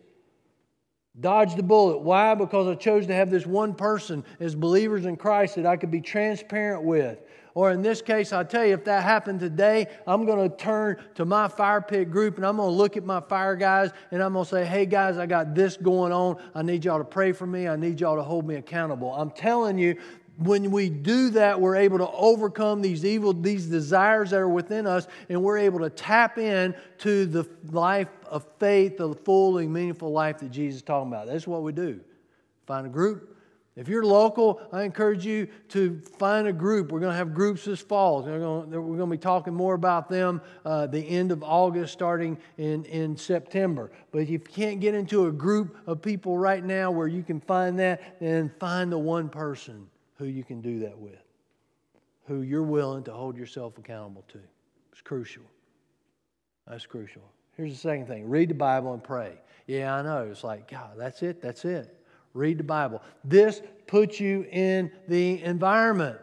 Dodged 1.21 1.57
the 1.57 1.63
bullet. 1.63 2.01
Why? 2.01 2.35
Because 2.35 2.67
I 2.67 2.75
chose 2.75 3.07
to 3.07 3.15
have 3.15 3.31
this 3.31 3.47
one 3.47 3.75
person 3.75 4.25
as 4.41 4.57
believers 4.57 5.07
in 5.07 5.17
Christ 5.17 5.55
that 5.55 5.67
I 5.67 5.77
could 5.77 5.93
be 5.93 6.01
transparent 6.01 6.83
with. 6.83 7.21
Or 7.55 7.71
in 7.73 7.83
this 7.83 8.01
case, 8.01 8.33
I 8.33 8.45
tell 8.45 8.65
you, 8.65 8.75
if 8.75 8.85
that 8.85 9.03
happened 9.03 9.41
today, 9.41 9.87
I'm 10.07 10.25
going 10.25 10.49
to 10.49 10.57
turn 10.57 10.97
to 11.17 11.25
my 11.25 11.49
fire 11.49 11.81
pit 11.81 12.11
group 12.11 12.37
and 12.37 12.47
I'm 12.47 12.57
going 12.57 12.69
to 12.69 12.75
look 12.75 12.97
at 12.97 13.05
my 13.05 13.21
fire 13.21 13.57
guys 13.57 13.91
and 14.11 14.23
I'm 14.23 14.35
going 14.35 14.45
to 14.45 14.51
say, 14.51 14.65
hey 14.65 14.87
guys, 14.87 15.19
I 15.19 15.27
got 15.27 15.55
this 15.55 15.77
going 15.77 16.13
on. 16.13 16.37
I 16.55 16.63
need 16.63 16.85
y'all 16.85 16.99
to 16.99 17.05
pray 17.05 17.33
for 17.33 17.47
me. 17.47 17.67
I 17.67 17.77
need 17.77 18.01
y'all 18.01 18.17
to 18.17 18.23
hold 18.23 18.47
me 18.47 18.55
accountable. 18.57 19.13
I'm 19.15 19.31
telling 19.31 19.79
you, 19.79 19.97
when 20.39 20.71
we 20.71 20.89
do 20.89 21.31
that, 21.31 21.61
we're 21.61 21.77
able 21.77 21.99
to 21.99 22.09
overcome 22.09 22.81
these 22.81 23.05
evil, 23.05 23.35
these 23.35 23.67
desires 23.67 24.31
that 24.31 24.39
are 24.39 24.49
within 24.49 24.87
us, 24.87 25.07
and 25.29 25.43
we're 25.43 25.59
able 25.59 25.81
to 25.81 25.91
tap 25.91 26.39
in 26.39 26.75
to 26.99 27.27
the 27.27 27.47
life 27.71 28.09
of 28.27 28.47
faith, 28.59 28.97
the 28.97 29.13
full 29.13 29.59
and 29.59 29.71
meaningful 29.71 30.11
life 30.11 30.39
that 30.39 30.51
Jesus 30.51 30.77
is 30.77 30.83
talking 30.83 31.13
about. 31.13 31.27
That's 31.27 31.47
what 31.47 31.63
we 31.63 31.73
do. 31.73 32.01
Find 32.67 32.87
a 32.87 32.91
group, 32.91 33.37
if 33.77 33.89
you're 33.89 34.05
local, 34.05 34.61
I 34.73 34.83
encourage 34.83 35.25
you 35.25 35.47
to 35.69 36.01
find 36.19 36.49
a 36.49 36.53
group. 36.53 36.91
We're 36.91 36.99
going 36.99 37.13
to 37.13 37.17
have 37.17 37.35
groups 37.35 37.65
this 37.65 37.81
fall. 37.81 38.23
We're 38.23 38.41
going 38.41 38.71
to, 38.73 38.81
we're 38.81 38.97
going 38.97 39.11
to 39.11 39.17
be 39.17 39.21
talking 39.21 39.55
more 39.55 39.75
about 39.75 40.09
them 40.09 40.41
uh, 40.65 40.89
the 40.89 41.01
end 41.01 41.31
of 41.31 41.45
August, 41.45 41.93
starting 41.93 42.37
in, 42.59 42.85
in 42.87 43.17
September. 43.17 43.93
But 44.11 44.23
if 44.23 44.31
you 44.31 44.41
can't 44.41 44.81
get 44.81 44.95
into 44.95 45.27
a 45.29 45.33
group 45.33 45.77
of 45.87 46.03
people 46.03 46.37
right 46.37 46.65
now 46.65 46.91
where 46.91 47.07
you 47.07 47.23
can 47.23 47.41
find 47.41 47.79
that, 47.79 48.19
then 48.21 48.51
find 48.59 48.91
the 48.91 48.99
one 48.99 49.29
person 49.29 49.89
who 50.19 50.25
you 50.25 50.43
can 50.43 50.61
do 50.61 50.81
that 50.81 50.99
with, 50.99 51.23
who 52.27 52.43
you're 52.43 52.65
willing 52.65 53.05
to 53.05 53.13
hold 53.13 53.37
yourself 53.37 53.79
accountable 53.79 54.25
to. 54.29 54.41
It's 54.91 55.01
crucial. 55.01 55.45
That's 56.67 56.87
crucial. 56.87 57.23
Here's 57.57 57.73
the 57.73 57.79
second 57.79 58.09
thing 58.09 58.29
read 58.29 58.51
the 58.51 58.55
Bible 58.55 58.95
and 58.95 59.03
pray. 59.03 59.35
Yeah, 59.67 59.95
I 59.95 60.03
know. 60.03 60.29
It's 60.29 60.43
like, 60.43 60.69
God, 60.69 60.95
that's 60.97 61.23
it. 61.23 61.41
That's 61.41 61.65
it. 61.65 62.00
Read 62.35 62.59
the 62.59 62.65
Bible. 62.65 63.03
This 63.25 63.61
puts 63.87 64.21
you 64.21 64.47
in 64.51 64.91
the 65.09 65.43
environment. 65.43 66.19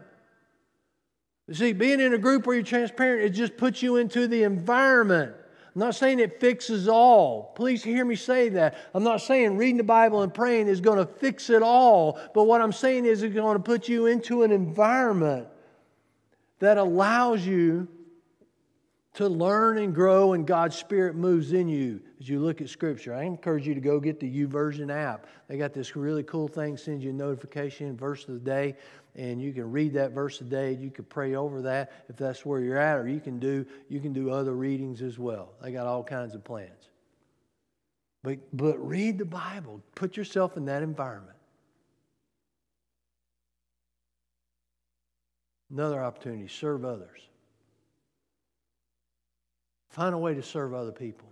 You 1.47 1.53
see, 1.53 1.73
being 1.73 1.99
in 1.99 2.13
a 2.13 2.17
group 2.17 2.45
where 2.45 2.55
you're 2.55 2.63
transparent, 2.63 3.23
it 3.23 3.29
just 3.29 3.57
puts 3.57 3.81
you 3.81 3.97
into 3.97 4.27
the 4.27 4.43
environment. 4.43 5.33
I'm 5.75 5.79
not 5.79 5.95
saying 5.95 6.19
it 6.19 6.39
fixes 6.39 6.87
all. 6.87 7.53
Please 7.55 7.83
hear 7.83 8.03
me 8.03 8.15
say 8.15 8.49
that. 8.49 8.77
I'm 8.93 9.03
not 9.03 9.21
saying 9.21 9.57
reading 9.57 9.77
the 9.77 9.83
Bible 9.83 10.23
and 10.23 10.33
praying 10.33 10.67
is 10.67 10.81
going 10.81 10.97
to 10.97 11.05
fix 11.05 11.49
it 11.49 11.61
all. 11.61 12.19
But 12.33 12.45
what 12.45 12.61
I'm 12.61 12.71
saying 12.71 13.05
is 13.05 13.21
it's 13.21 13.35
going 13.35 13.55
to 13.57 13.63
put 13.63 13.87
you 13.87 14.07
into 14.07 14.43
an 14.43 14.51
environment 14.51 15.47
that 16.59 16.77
allows 16.77 17.45
you 17.45 17.87
to 19.17 19.27
learn 19.27 19.79
and 19.79 19.95
grow, 19.95 20.33
and 20.33 20.45
God's 20.45 20.75
Spirit 20.75 21.15
moves 21.15 21.51
in 21.51 21.67
you 21.67 21.99
as 22.19 22.29
you 22.29 22.39
look 22.39 22.61
at 22.61 22.69
Scripture. 22.69 23.15
I 23.15 23.23
encourage 23.23 23.65
you 23.65 23.73
to 23.73 23.81
go 23.81 23.99
get 23.99 24.19
the 24.19 24.29
YouVersion 24.29 24.91
app. 24.91 25.25
They 25.47 25.57
got 25.57 25.73
this 25.73 25.95
really 25.95 26.21
cool 26.21 26.47
thing, 26.47 26.77
sends 26.77 27.03
you 27.03 27.09
a 27.09 27.13
notification, 27.13 27.97
verse 27.97 28.27
of 28.27 28.35
the 28.35 28.39
day, 28.39 28.75
and 29.15 29.41
you 29.41 29.53
can 29.53 29.71
read 29.71 29.91
that 29.93 30.11
verse 30.11 30.37
the 30.37 30.45
day. 30.45 30.73
You 30.73 30.91
can 30.91 31.05
pray 31.05 31.33
over 31.33 31.63
that 31.63 31.93
if 32.09 32.15
that's 32.15 32.45
where 32.45 32.59
you're 32.59 32.77
at, 32.77 32.99
or 32.99 33.07
you 33.07 33.19
can 33.19 33.39
do 33.39 33.65
you 33.89 33.99
can 33.99 34.13
do 34.13 34.29
other 34.29 34.53
readings 34.53 35.01
as 35.01 35.17
well. 35.17 35.49
They 35.63 35.71
got 35.71 35.87
all 35.87 36.03
kinds 36.03 36.35
of 36.35 36.43
plans. 36.43 36.89
But 38.21 38.37
but 38.53 38.77
read 38.77 39.17
the 39.17 39.25
Bible. 39.25 39.81
Put 39.95 40.15
yourself 40.15 40.57
in 40.57 40.65
that 40.65 40.83
environment. 40.83 41.37
Another 45.71 46.03
opportunity 46.03 46.47
serve 46.47 46.85
others. 46.85 47.19
Find 49.97 50.13
a 50.13 50.17
way 50.17 50.35
to 50.35 50.43
serve 50.43 50.75
other 50.75 50.91
people. 50.91 51.27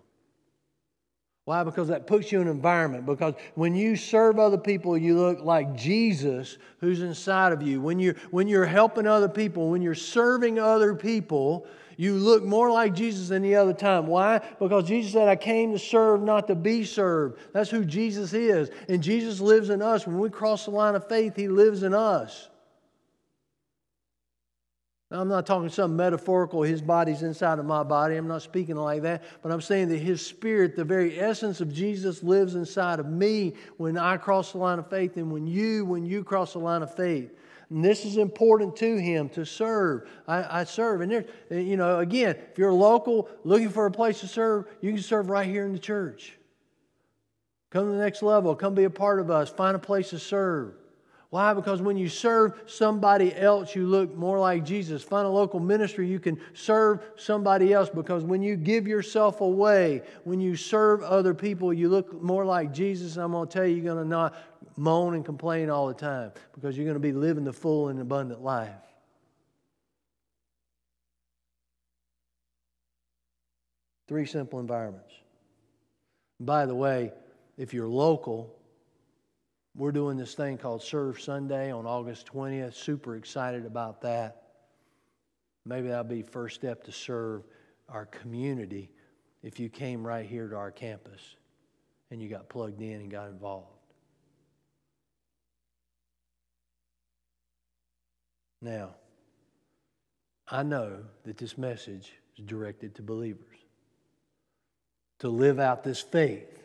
Why? 1.43 1.63
Because 1.63 1.89
that 1.89 2.07
puts 2.07 2.31
you 2.31 2.41
in 2.41 2.47
an 2.47 2.55
environment. 2.55 3.05
Because 3.05 3.35
when 3.53 3.75
you 3.75 3.95
serve 3.95 4.39
other 4.39 4.57
people, 4.57 4.97
you 4.97 5.15
look 5.15 5.41
like 5.41 5.75
Jesus 5.75 6.57
who's 6.79 7.03
inside 7.03 7.53
of 7.53 7.61
you. 7.61 7.79
When 7.79 7.99
you're, 7.99 8.15
when 8.31 8.47
you're 8.47 8.65
helping 8.65 9.05
other 9.05 9.29
people, 9.29 9.69
when 9.69 9.83
you're 9.83 9.93
serving 9.93 10.57
other 10.57 10.95
people, 10.95 11.67
you 11.95 12.15
look 12.15 12.43
more 12.43 12.71
like 12.71 12.95
Jesus 12.95 13.29
than 13.29 13.43
the 13.43 13.55
other 13.55 13.73
time. 13.73 14.07
Why? 14.07 14.41
Because 14.59 14.87
Jesus 14.87 15.13
said, 15.13 15.27
I 15.27 15.35
came 15.35 15.71
to 15.73 15.79
serve, 15.79 16.23
not 16.23 16.47
to 16.47 16.55
be 16.55 16.83
served. 16.85 17.37
That's 17.53 17.69
who 17.69 17.85
Jesus 17.85 18.33
is. 18.33 18.71
And 18.89 19.03
Jesus 19.03 19.39
lives 19.39 19.69
in 19.69 19.83
us. 19.83 20.07
When 20.07 20.17
we 20.17 20.31
cross 20.31 20.65
the 20.65 20.71
line 20.71 20.95
of 20.95 21.07
faith, 21.07 21.35
He 21.35 21.47
lives 21.47 21.83
in 21.83 21.93
us. 21.93 22.49
Now, 25.11 25.21
I'm 25.21 25.27
not 25.27 25.45
talking 25.45 25.69
something 25.69 25.95
metaphorical, 25.95 26.63
his 26.63 26.81
body's 26.81 27.21
inside 27.21 27.59
of 27.59 27.65
my 27.65 27.83
body. 27.83 28.15
I'm 28.15 28.27
not 28.27 28.41
speaking 28.41 28.75
like 28.75 29.03
that. 29.03 29.23
But 29.43 29.51
I'm 29.51 29.61
saying 29.61 29.89
that 29.89 29.99
his 29.99 30.25
spirit, 30.25 30.75
the 30.75 30.83
very 30.83 31.19
essence 31.19 31.61
of 31.61 31.71
Jesus, 31.71 32.23
lives 32.23 32.55
inside 32.55 32.99
of 32.99 33.05
me 33.05 33.53
when 33.77 33.97
I 33.97 34.17
cross 34.17 34.53
the 34.53 34.57
line 34.57 34.79
of 34.79 34.89
faith 34.89 35.17
and 35.17 35.31
when 35.31 35.45
you, 35.45 35.85
when 35.85 36.05
you 36.05 36.23
cross 36.23 36.53
the 36.53 36.59
line 36.59 36.81
of 36.81 36.95
faith. 36.95 37.31
And 37.69 37.85
this 37.85 38.03
is 38.05 38.17
important 38.17 38.75
to 38.77 38.97
him 38.97 39.29
to 39.29 39.45
serve. 39.45 40.09
I, 40.27 40.61
I 40.61 40.63
serve. 40.63 41.01
And 41.01 41.11
there, 41.11 41.25
you 41.51 41.77
know, 41.77 41.99
again, 41.99 42.35
if 42.51 42.57
you're 42.57 42.73
local 42.73 43.29
looking 43.43 43.69
for 43.69 43.85
a 43.85 43.91
place 43.91 44.19
to 44.21 44.27
serve, 44.27 44.65
you 44.81 44.91
can 44.93 45.01
serve 45.01 45.29
right 45.29 45.47
here 45.47 45.65
in 45.65 45.73
the 45.73 45.79
church. 45.79 46.37
Come 47.69 47.85
to 47.85 47.91
the 47.91 48.03
next 48.03 48.23
level. 48.23 48.55
Come 48.55 48.73
be 48.73 48.85
a 48.85 48.89
part 48.89 49.19
of 49.19 49.29
us. 49.29 49.49
Find 49.49 49.75
a 49.75 49.79
place 49.79 50.11
to 50.11 50.19
serve. 50.19 50.73
Why? 51.35 51.53
Because 51.53 51.81
when 51.81 51.97
you 51.97 52.07
serve 52.07 52.53
somebody 52.65 53.35
else, 53.35 53.75
you 53.75 53.87
look 53.87 54.15
more 54.15 54.39
like 54.39 54.63
Jesus. 54.63 55.03
Find 55.03 55.27
a 55.27 55.29
local 55.29 55.59
ministry, 55.59 56.07
you 56.07 56.17
can 56.17 56.39
serve 56.53 57.03
somebody 57.17 57.73
else 57.73 57.89
because 57.89 58.23
when 58.23 58.41
you 58.41 58.55
give 58.55 58.87
yourself 58.87 59.41
away, 59.41 60.03
when 60.23 60.39
you 60.39 60.55
serve 60.55 61.03
other 61.03 61.33
people, 61.33 61.73
you 61.73 61.89
look 61.89 62.21
more 62.21 62.45
like 62.45 62.71
Jesus. 62.71 63.15
And 63.15 63.25
I'm 63.25 63.33
going 63.33 63.49
to 63.49 63.53
tell 63.53 63.67
you, 63.67 63.75
you're 63.75 63.83
going 63.83 64.01
to 64.01 64.09
not 64.09 64.33
moan 64.77 65.13
and 65.13 65.25
complain 65.25 65.69
all 65.69 65.89
the 65.89 65.93
time 65.93 66.31
because 66.53 66.77
you're 66.77 66.85
going 66.85 66.95
to 66.95 67.01
be 67.01 67.11
living 67.11 67.43
the 67.43 67.51
full 67.51 67.89
and 67.89 67.99
abundant 67.99 68.41
life. 68.41 68.71
Three 74.07 74.25
simple 74.25 74.61
environments. 74.61 75.13
By 76.39 76.65
the 76.65 76.75
way, 76.75 77.11
if 77.57 77.73
you're 77.73 77.89
local, 77.89 78.55
we're 79.75 79.91
doing 79.91 80.15
this 80.15 80.33
thing 80.33 80.57
called 80.57 80.81
Serve 80.81 81.19
Sunday 81.19 81.71
on 81.71 81.85
August 81.85 82.27
20th. 82.27 82.73
Super 82.73 83.17
excited 83.17 83.65
about 83.65 84.01
that. 84.01 84.43
Maybe 85.65 85.89
that'll 85.89 86.05
be 86.05 86.21
first 86.21 86.55
step 86.55 86.83
to 86.85 86.91
serve 86.91 87.43
our 87.89 88.05
community 88.05 88.89
if 89.43 89.59
you 89.59 89.69
came 89.69 90.05
right 90.05 90.25
here 90.25 90.47
to 90.47 90.55
our 90.55 90.71
campus 90.71 91.35
and 92.09 92.21
you 92.21 92.29
got 92.29 92.47
plugged 92.47 92.81
in 92.81 93.01
and 93.01 93.11
got 93.11 93.27
involved. 93.27 93.67
Now, 98.61 98.95
I 100.47 100.63
know 100.63 100.99
that 101.23 101.37
this 101.37 101.57
message 101.57 102.13
is 102.37 102.45
directed 102.45 102.95
to 102.95 103.01
believers 103.01 103.57
to 105.19 105.29
live 105.29 105.59
out 105.59 105.83
this 105.83 106.01
faith 106.01 106.64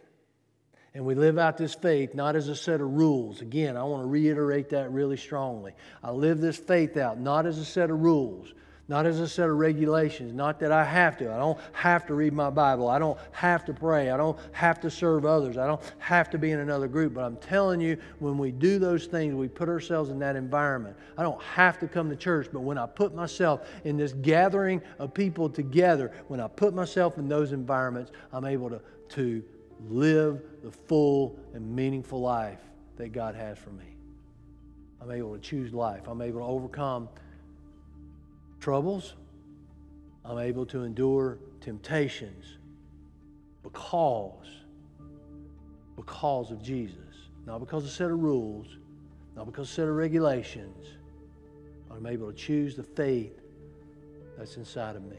and 0.95 1.05
we 1.05 1.15
live 1.15 1.39
out 1.39 1.57
this 1.57 1.75
faith 1.75 2.15
not 2.15 2.35
as 2.35 2.49
a 2.49 2.57
set 2.57 2.81
of 2.81 2.93
rules. 2.93 3.41
Again, 3.41 3.77
I 3.77 3.85
want 3.85 4.03
to 4.03 4.07
reiterate 4.07 4.71
that 4.71 4.91
really 4.91 5.17
strongly. 5.17 5.73
I 6.03 6.11
live 6.11 6.41
this 6.41 6.57
faith 6.57 6.97
out 6.97 7.19
not 7.19 7.47
as 7.47 7.59
a 7.59 7.65
set 7.65 7.91
of 7.91 8.01
rules, 8.01 8.53
not 8.89 9.07
as 9.07 9.21
a 9.21 9.29
set 9.29 9.49
of 9.49 9.57
regulations, 9.57 10.35
not 10.35 10.59
that 10.59 10.73
I 10.73 10.83
have 10.83 11.17
to. 11.19 11.33
I 11.33 11.39
don't 11.39 11.57
have 11.73 12.07
to 12.09 12.15
read 12.15 12.33
my 12.33 12.51
Bible. 12.51 12.89
I 12.89 12.99
don't 12.99 13.17
have 13.31 13.65
to 13.67 13.73
pray. 13.73 14.11
I 14.11 14.17
don't 14.17 14.37
have 14.51 14.81
to 14.81 14.91
serve 14.91 15.25
others. 15.25 15.57
I 15.57 15.69
don't 15.69 15.81
have 15.99 16.29
to 16.31 16.39
be 16.39 16.51
in 16.51 16.59
another 16.59 16.89
group. 16.89 17.15
But 17.15 17.23
I'm 17.23 17.37
telling 17.37 17.81
you, 17.81 17.97
when 18.19 18.37
we 18.37 18.51
do 18.51 18.81
those 18.81 19.07
things, 19.07 19.33
we 19.33 19.47
put 19.47 19.69
ourselves 19.69 20.11
in 20.11 20.19
that 20.19 20.35
environment. 20.35 20.97
I 21.17 21.23
don't 21.23 21.41
have 21.41 21.79
to 21.79 21.87
come 21.87 22.11
to 22.11 22.17
church, 22.17 22.49
but 22.53 22.63
when 22.63 22.79
I 22.79 22.87
put 22.87 23.15
myself 23.15 23.71
in 23.85 23.97
this 23.97 24.13
gathering 24.13 24.83
of 24.99 25.15
people 25.15 25.49
together, 25.49 26.11
when 26.27 26.41
I 26.41 26.49
put 26.49 26.75
myself 26.75 27.17
in 27.17 27.29
those 27.29 27.53
environments, 27.53 28.11
I'm 28.33 28.45
able 28.45 28.71
to, 28.71 28.81
to 29.11 29.45
live 29.89 30.43
the 30.63 30.71
full 30.71 31.39
and 31.55 31.75
meaningful 31.75 32.21
life 32.21 32.61
that 32.97 33.13
God 33.13 33.35
has 33.35 33.59
for 33.59 33.71
me. 33.71 33.97
I'm 35.01 35.11
able 35.11 35.35
to 35.35 35.41
choose 35.41 35.73
life. 35.73 36.07
I'm 36.07 36.21
able 36.21 36.41
to 36.41 36.47
overcome 36.47 37.09
troubles. 38.61 39.15
I'm 40.25 40.39
able 40.39 40.67
to 40.67 40.85
endure 40.85 41.39
temptations 41.61 42.59
because 43.63 44.61
because 46.01 46.51
of 46.51 46.63
Jesus. 46.63 46.97
Not 47.47 47.61
because 47.61 47.85
of 47.85 47.91
a 47.91 47.93
set 47.93 48.11
of 48.11 48.19
rules, 48.19 48.67
not 49.37 49.47
because 49.47 49.69
of 49.69 49.73
a 49.73 49.75
set 49.75 49.89
of 49.89 49.95
regulations. 49.95 50.87
I'm 51.91 52.07
able 52.07 52.31
to 52.31 52.37
choose 52.37 52.77
the 52.77 52.83
faith 52.83 53.39
that's 54.39 54.57
inside 54.57 54.97
of 54.97 55.03
me. 55.03 55.19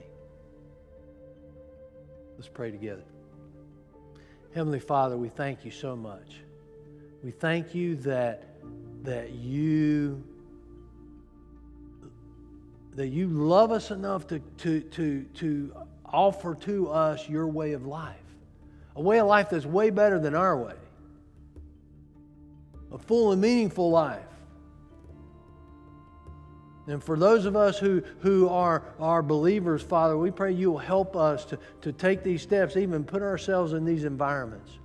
Let's 2.38 2.48
pray 2.48 2.72
together. 2.72 3.04
Heavenly 4.54 4.80
Father, 4.80 5.18
we 5.18 5.30
thank 5.30 5.64
you 5.64 5.72
so 5.72 5.96
much. 5.96 6.42
We 7.24 7.32
thank 7.32 7.74
you 7.74 7.96
that, 7.98 8.56
that 9.04 9.32
you 9.32 10.24
that 12.96 13.08
you 13.08 13.28
love 13.30 13.72
us 13.72 13.90
enough 13.92 14.28
to, 14.28 14.40
to, 14.58 14.82
to, 14.82 15.24
to 15.36 15.74
offer 16.06 16.56
to 16.56 16.90
us 16.90 17.30
your 17.30 17.48
way 17.48 17.72
of 17.72 17.86
life. 17.86 18.16
A 18.98 19.02
way 19.02 19.20
of 19.20 19.28
life 19.28 19.50
that's 19.50 19.66
way 19.66 19.90
better 19.90 20.20
than 20.20 20.36
our 20.36 20.58
way. 20.58 20.76
A 22.92 22.98
full 22.98 23.32
and 23.32 23.42
meaningful 23.42 23.90
life. 23.90 24.26
And 26.88 27.04
for 27.04 27.18
those 27.18 27.46
of 27.46 27.56
us 27.56 27.78
who, 27.78 28.02
who 28.22 28.50
are, 28.50 28.84
are 29.00 29.22
believers, 29.22 29.82
Father, 29.82 30.18
we 30.18 30.32
pray 30.32 30.52
you 30.52 30.72
will 30.72 30.80
help 30.80 31.16
us 31.16 31.46
to, 31.46 31.60
to 31.82 31.92
take 31.92 32.24
these 32.24 32.42
steps, 32.42 32.76
even 32.76 33.04
put 33.04 33.22
ourselves 33.22 33.74
in 33.74 33.86
these 33.86 34.04
environments. 34.04 34.80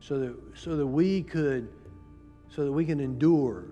So 0.00 0.18
that, 0.20 0.36
so 0.54 0.76
that 0.76 0.86
we 0.86 1.22
could 1.22 1.68
so 2.58 2.64
that 2.64 2.72
we 2.72 2.84
can 2.84 2.98
endure, 2.98 3.66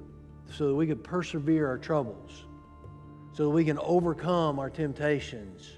so 0.50 0.68
that 0.68 0.74
we 0.74 0.86
can 0.86 0.98
persevere 0.98 1.66
our 1.66 1.78
troubles, 1.78 2.44
so 3.32 3.44
that 3.44 3.50
we 3.50 3.64
can 3.64 3.78
overcome 3.78 4.58
our 4.58 4.70
temptations, 4.70 5.70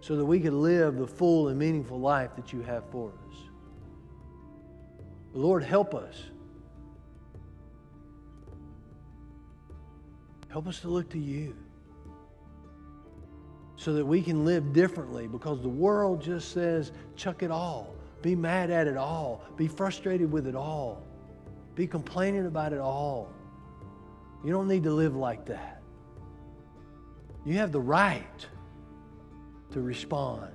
so 0.00 0.16
that 0.16 0.24
we 0.24 0.40
can 0.40 0.62
live 0.62 0.96
the 0.96 1.06
full 1.06 1.48
and 1.48 1.58
meaningful 1.58 2.00
life 2.00 2.30
that 2.36 2.52
you 2.52 2.62
have 2.62 2.82
for 2.90 3.10
us. 3.10 3.36
Lord, 5.34 5.62
help 5.62 5.94
us. 5.94 6.29
Help 10.50 10.66
us 10.66 10.80
to 10.80 10.88
look 10.88 11.08
to 11.10 11.18
you 11.18 11.54
so 13.76 13.94
that 13.94 14.04
we 14.04 14.20
can 14.20 14.44
live 14.44 14.72
differently 14.72 15.26
because 15.26 15.62
the 15.62 15.68
world 15.68 16.20
just 16.20 16.52
says, 16.52 16.92
chuck 17.16 17.42
it 17.42 17.50
all, 17.50 17.94
be 18.20 18.34
mad 18.34 18.70
at 18.70 18.86
it 18.86 18.96
all, 18.96 19.42
be 19.56 19.68
frustrated 19.68 20.30
with 20.30 20.46
it 20.46 20.54
all, 20.54 21.02
be 21.74 21.86
complaining 21.86 22.46
about 22.46 22.72
it 22.72 22.80
all. 22.80 23.32
You 24.44 24.52
don't 24.52 24.68
need 24.68 24.82
to 24.84 24.92
live 24.92 25.16
like 25.16 25.46
that. 25.46 25.80
You 27.46 27.54
have 27.54 27.72
the 27.72 27.80
right 27.80 28.46
to 29.70 29.80
respond 29.80 30.52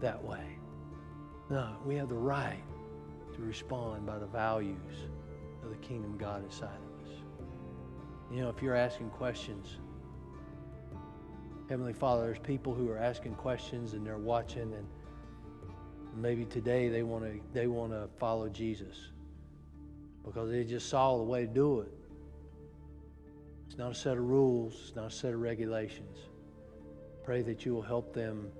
that 0.00 0.22
way. 0.22 0.56
No, 1.50 1.76
we 1.84 1.96
have 1.96 2.08
the 2.08 2.14
right 2.14 2.62
to 3.34 3.42
respond 3.42 4.06
by 4.06 4.18
the 4.18 4.26
values 4.26 4.76
of 5.62 5.70
the 5.70 5.76
kingdom 5.76 6.16
God 6.16 6.44
inside 6.44 6.66
of 6.66 6.82
us. 6.82 6.87
You 8.30 8.42
know, 8.42 8.48
if 8.50 8.62
you're 8.62 8.76
asking 8.76 9.10
questions, 9.10 9.78
Heavenly 11.68 11.92
Father, 11.92 12.24
there's 12.24 12.38
people 12.38 12.74
who 12.74 12.90
are 12.90 12.98
asking 12.98 13.34
questions 13.34 13.92
and 13.92 14.06
they're 14.06 14.18
watching 14.18 14.72
and 14.74 14.86
maybe 16.16 16.44
today 16.44 16.88
they 16.88 17.02
want 17.02 17.24
to 17.24 17.40
they 17.52 17.66
want 17.66 17.92
to 17.92 18.08
follow 18.18 18.48
Jesus 18.48 18.96
because 20.24 20.50
they 20.50 20.64
just 20.64 20.88
saw 20.88 21.16
the 21.16 21.22
way 21.22 21.42
to 21.42 21.52
do 21.52 21.80
it. 21.80 21.92
It's 23.66 23.78
not 23.78 23.92
a 23.92 23.94
set 23.94 24.16
of 24.16 24.24
rules, 24.24 24.74
it's 24.86 24.96
not 24.96 25.06
a 25.06 25.10
set 25.10 25.32
of 25.32 25.40
regulations. 25.40 26.18
Pray 27.24 27.42
that 27.42 27.64
you 27.64 27.74
will 27.74 27.82
help 27.82 28.14
them 28.14 28.50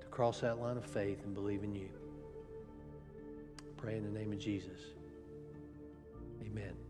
to 0.00 0.06
cross 0.08 0.40
that 0.40 0.58
line 0.58 0.76
of 0.76 0.84
faith 0.84 1.22
and 1.24 1.34
believe 1.34 1.62
in 1.62 1.74
you. 1.74 1.88
Pray 3.76 3.96
in 3.96 4.02
the 4.02 4.18
name 4.18 4.32
of 4.32 4.38
Jesus. 4.38 4.80
Amen. 6.44 6.87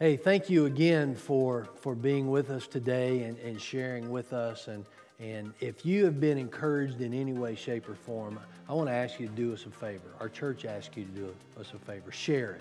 Hey, 0.00 0.16
thank 0.16 0.48
you 0.48 0.66
again 0.66 1.16
for, 1.16 1.66
for 1.80 1.96
being 1.96 2.30
with 2.30 2.50
us 2.50 2.68
today 2.68 3.24
and, 3.24 3.36
and 3.38 3.60
sharing 3.60 4.10
with 4.10 4.32
us. 4.32 4.68
And, 4.68 4.84
And 5.20 5.52
if 5.58 5.84
you 5.84 6.04
have 6.04 6.20
been 6.20 6.38
encouraged 6.38 7.00
in 7.00 7.12
any 7.12 7.32
way, 7.32 7.56
shape, 7.56 7.88
or 7.88 7.96
form, 7.96 8.38
I 8.68 8.74
want 8.74 8.88
to 8.88 8.94
ask 8.94 9.18
you 9.18 9.26
to 9.26 9.32
do 9.32 9.52
us 9.52 9.66
a 9.66 9.70
favor. 9.70 10.08
Our 10.20 10.28
church 10.28 10.64
asks 10.64 10.96
you 10.96 11.04
to 11.04 11.10
do 11.10 11.34
us 11.58 11.72
a 11.74 11.78
favor. 11.78 12.12
Share 12.12 12.52
it. 12.52 12.60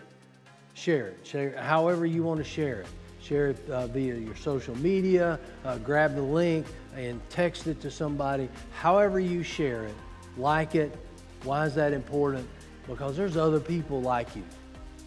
Share 0.73 1.09
it. 1.09 1.19
Share 1.23 1.49
it 1.49 1.57
however 1.57 2.07
you 2.07 2.23
want 2.23 2.39
to 2.39 2.43
share 2.43 2.81
it. 2.81 2.87
Share 3.21 3.49
it 3.49 3.69
uh, 3.69 3.85
via 3.87 4.15
your 4.15 4.35
social 4.35 4.75
media. 4.77 5.39
Uh, 5.63 5.77
grab 5.77 6.15
the 6.15 6.21
link 6.21 6.65
and 6.95 7.21
text 7.29 7.67
it 7.67 7.79
to 7.81 7.91
somebody. 7.91 8.49
However 8.71 9.19
you 9.19 9.43
share 9.43 9.83
it, 9.83 9.95
like 10.37 10.73
it. 10.73 10.97
Why 11.43 11.67
is 11.67 11.75
that 11.75 11.93
important? 11.93 12.47
Because 12.87 13.15
there's 13.15 13.37
other 13.37 13.59
people 13.59 14.01
like 14.01 14.35
you. 14.35 14.43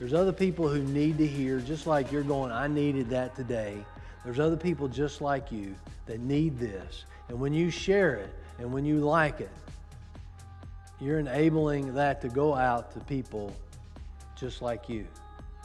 There's 0.01 0.14
other 0.14 0.32
people 0.32 0.66
who 0.66 0.82
need 0.82 1.18
to 1.18 1.26
hear, 1.26 1.61
just 1.61 1.86
like 1.86 2.11
you're 2.11 2.22
going, 2.22 2.51
I 2.51 2.66
needed 2.68 3.11
that 3.11 3.36
today. 3.36 3.84
There's 4.24 4.40
other 4.40 4.57
people 4.57 4.88
just 4.88 5.20
like 5.20 5.53
you 5.53 5.74
that 6.07 6.20
need 6.20 6.59
this. 6.59 7.05
And 7.28 7.38
when 7.38 7.53
you 7.53 7.70
share 7.70 8.14
it 8.14 8.34
and 8.59 8.72
when 8.72 8.86
you 8.86 9.01
like 9.01 9.40
it, 9.40 9.51
you're 11.03 11.18
enabling 11.18 11.92
that 11.94 12.22
to 12.22 12.30
go 12.30 12.55
out 12.55 12.92
to 12.94 13.01
people 13.01 13.55
just 14.36 14.62
like 14.62 14.88
you. 14.88 15.07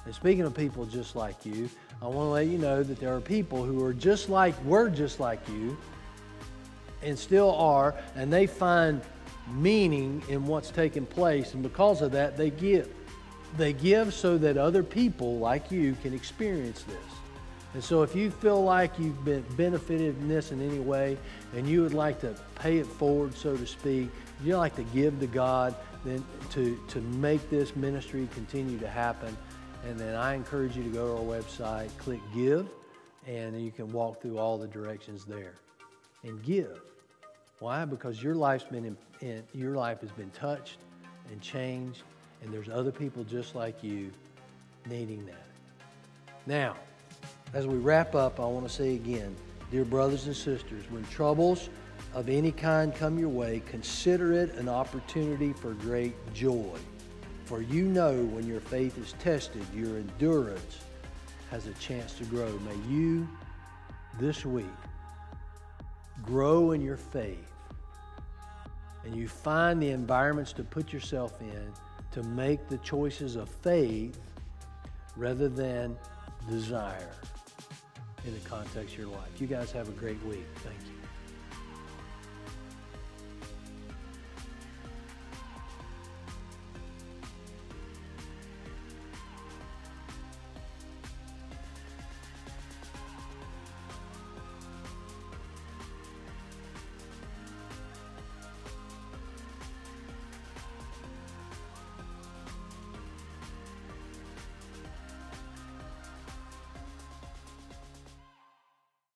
And 0.03 0.13
speaking 0.13 0.41
of 0.41 0.53
people 0.53 0.85
just 0.85 1.15
like 1.15 1.45
you, 1.45 1.69
I 2.01 2.05
want 2.07 2.27
to 2.27 2.31
let 2.31 2.47
you 2.47 2.57
know 2.57 2.83
that 2.83 2.99
there 2.99 3.15
are 3.15 3.21
people 3.21 3.63
who 3.63 3.81
are 3.85 3.93
just 3.93 4.27
like, 4.27 4.53
we're 4.65 4.89
just 4.89 5.21
like 5.21 5.39
you, 5.47 5.77
and 7.01 7.17
still 7.17 7.55
are, 7.55 7.95
and 8.15 8.31
they 8.33 8.47
find 8.47 9.01
meaning 9.53 10.21
in 10.27 10.45
what's 10.45 10.71
taking 10.71 11.05
place. 11.05 11.53
And 11.53 11.63
because 11.63 12.01
of 12.01 12.11
that, 12.11 12.35
they 12.35 12.49
give. 12.49 12.89
They 13.57 13.73
give 13.73 14.13
so 14.13 14.37
that 14.37 14.57
other 14.57 14.83
people 14.83 15.37
like 15.39 15.71
you 15.71 15.95
can 16.01 16.13
experience 16.13 16.83
this. 16.83 16.97
And 17.73 17.83
so 17.83 18.03
if 18.03 18.15
you 18.15 18.31
feel 18.31 18.63
like 18.63 18.97
you've 18.97 19.25
been 19.25 19.43
benefited 19.57 20.17
in 20.17 20.29
this 20.29 20.51
in 20.51 20.61
any 20.61 20.79
way 20.79 21.17
and 21.53 21.67
you 21.67 21.81
would 21.81 21.93
like 21.93 22.21
to 22.21 22.33
pay 22.55 22.77
it 22.77 22.85
forward, 22.85 23.33
so 23.35 23.57
to 23.57 23.67
speak, 23.67 24.09
you'd 24.43 24.57
like 24.57 24.75
to 24.77 24.83
give 24.83 25.19
to 25.19 25.27
God, 25.27 25.75
then 26.05 26.23
to, 26.51 26.79
to 26.87 27.01
make 27.01 27.49
this 27.49 27.75
ministry 27.75 28.29
continue 28.33 28.79
to 28.79 28.87
happen, 28.87 29.35
and 29.85 29.99
then 29.99 30.15
I 30.15 30.35
encourage 30.35 30.77
you 30.77 30.83
to 30.83 30.89
go 30.89 31.07
to 31.07 31.21
our 31.21 31.39
website, 31.39 31.89
click 31.97 32.21
give, 32.33 32.67
and 33.27 33.61
you 33.61 33.71
can 33.71 33.91
walk 33.91 34.21
through 34.21 34.37
all 34.37 34.57
the 34.57 34.67
directions 34.67 35.25
there. 35.25 35.55
And 36.23 36.41
give. 36.43 36.81
Why? 37.59 37.85
Because 37.85 38.21
your 38.21 38.35
life's 38.35 38.63
been 38.63 38.85
in, 38.85 38.97
in, 39.21 39.43
your 39.53 39.75
life 39.75 40.01
has 40.01 40.11
been 40.11 40.29
touched 40.31 40.77
and 41.31 41.41
changed, 41.41 42.03
and 42.41 42.53
there's 42.53 42.69
other 42.69 42.91
people 42.91 43.23
just 43.23 43.55
like 43.55 43.83
you 43.83 44.11
needing 44.87 45.25
that. 45.25 45.45
Now, 46.45 46.75
as 47.53 47.65
we 47.67 47.77
wrap 47.77 48.15
up, 48.15 48.39
I 48.39 48.45
want 48.45 48.67
to 48.67 48.73
say 48.73 48.95
again, 48.95 49.35
dear 49.71 49.85
brothers 49.85 50.27
and 50.27 50.35
sisters, 50.35 50.83
when 50.89 51.03
troubles 51.05 51.69
of 52.13 52.29
any 52.29 52.51
kind 52.51 52.93
come 52.93 53.17
your 53.17 53.29
way, 53.29 53.61
consider 53.65 54.33
it 54.33 54.53
an 54.55 54.69
opportunity 54.69 55.53
for 55.53 55.73
great 55.73 56.15
joy. 56.33 56.77
For 57.45 57.61
you 57.61 57.85
know 57.85 58.23
when 58.25 58.47
your 58.47 58.59
faith 58.59 58.97
is 58.97 59.13
tested, 59.19 59.63
your 59.73 59.97
endurance 59.97 60.79
has 61.51 61.67
a 61.67 61.73
chance 61.73 62.13
to 62.13 62.25
grow. 62.25 62.51
May 62.59 62.93
you 62.93 63.27
this 64.19 64.45
week 64.45 64.65
grow 66.23 66.71
in 66.71 66.81
your 66.81 66.97
faith 66.97 67.51
and 69.03 69.15
you 69.15 69.27
find 69.27 69.81
the 69.81 69.89
environments 69.89 70.51
to 70.53 70.63
put 70.63 70.91
yourself 70.91 71.39
in 71.41 71.71
to 72.15 72.23
make 72.23 72.69
the 72.69 72.77
choices 72.77 73.35
of 73.35 73.49
faith 73.49 74.17
rather 75.17 75.49
than 75.49 75.97
desire 76.49 77.11
in 78.25 78.33
the 78.33 78.39
context 78.49 78.93
of 78.93 78.99
your 78.99 79.09
life. 79.09 79.29
You 79.37 79.47
guys 79.47 79.69
have 79.73 79.89
a 79.89 79.91
great 79.91 80.23
week. 80.23 80.45
Thank 80.63 80.79
you. 80.87 80.94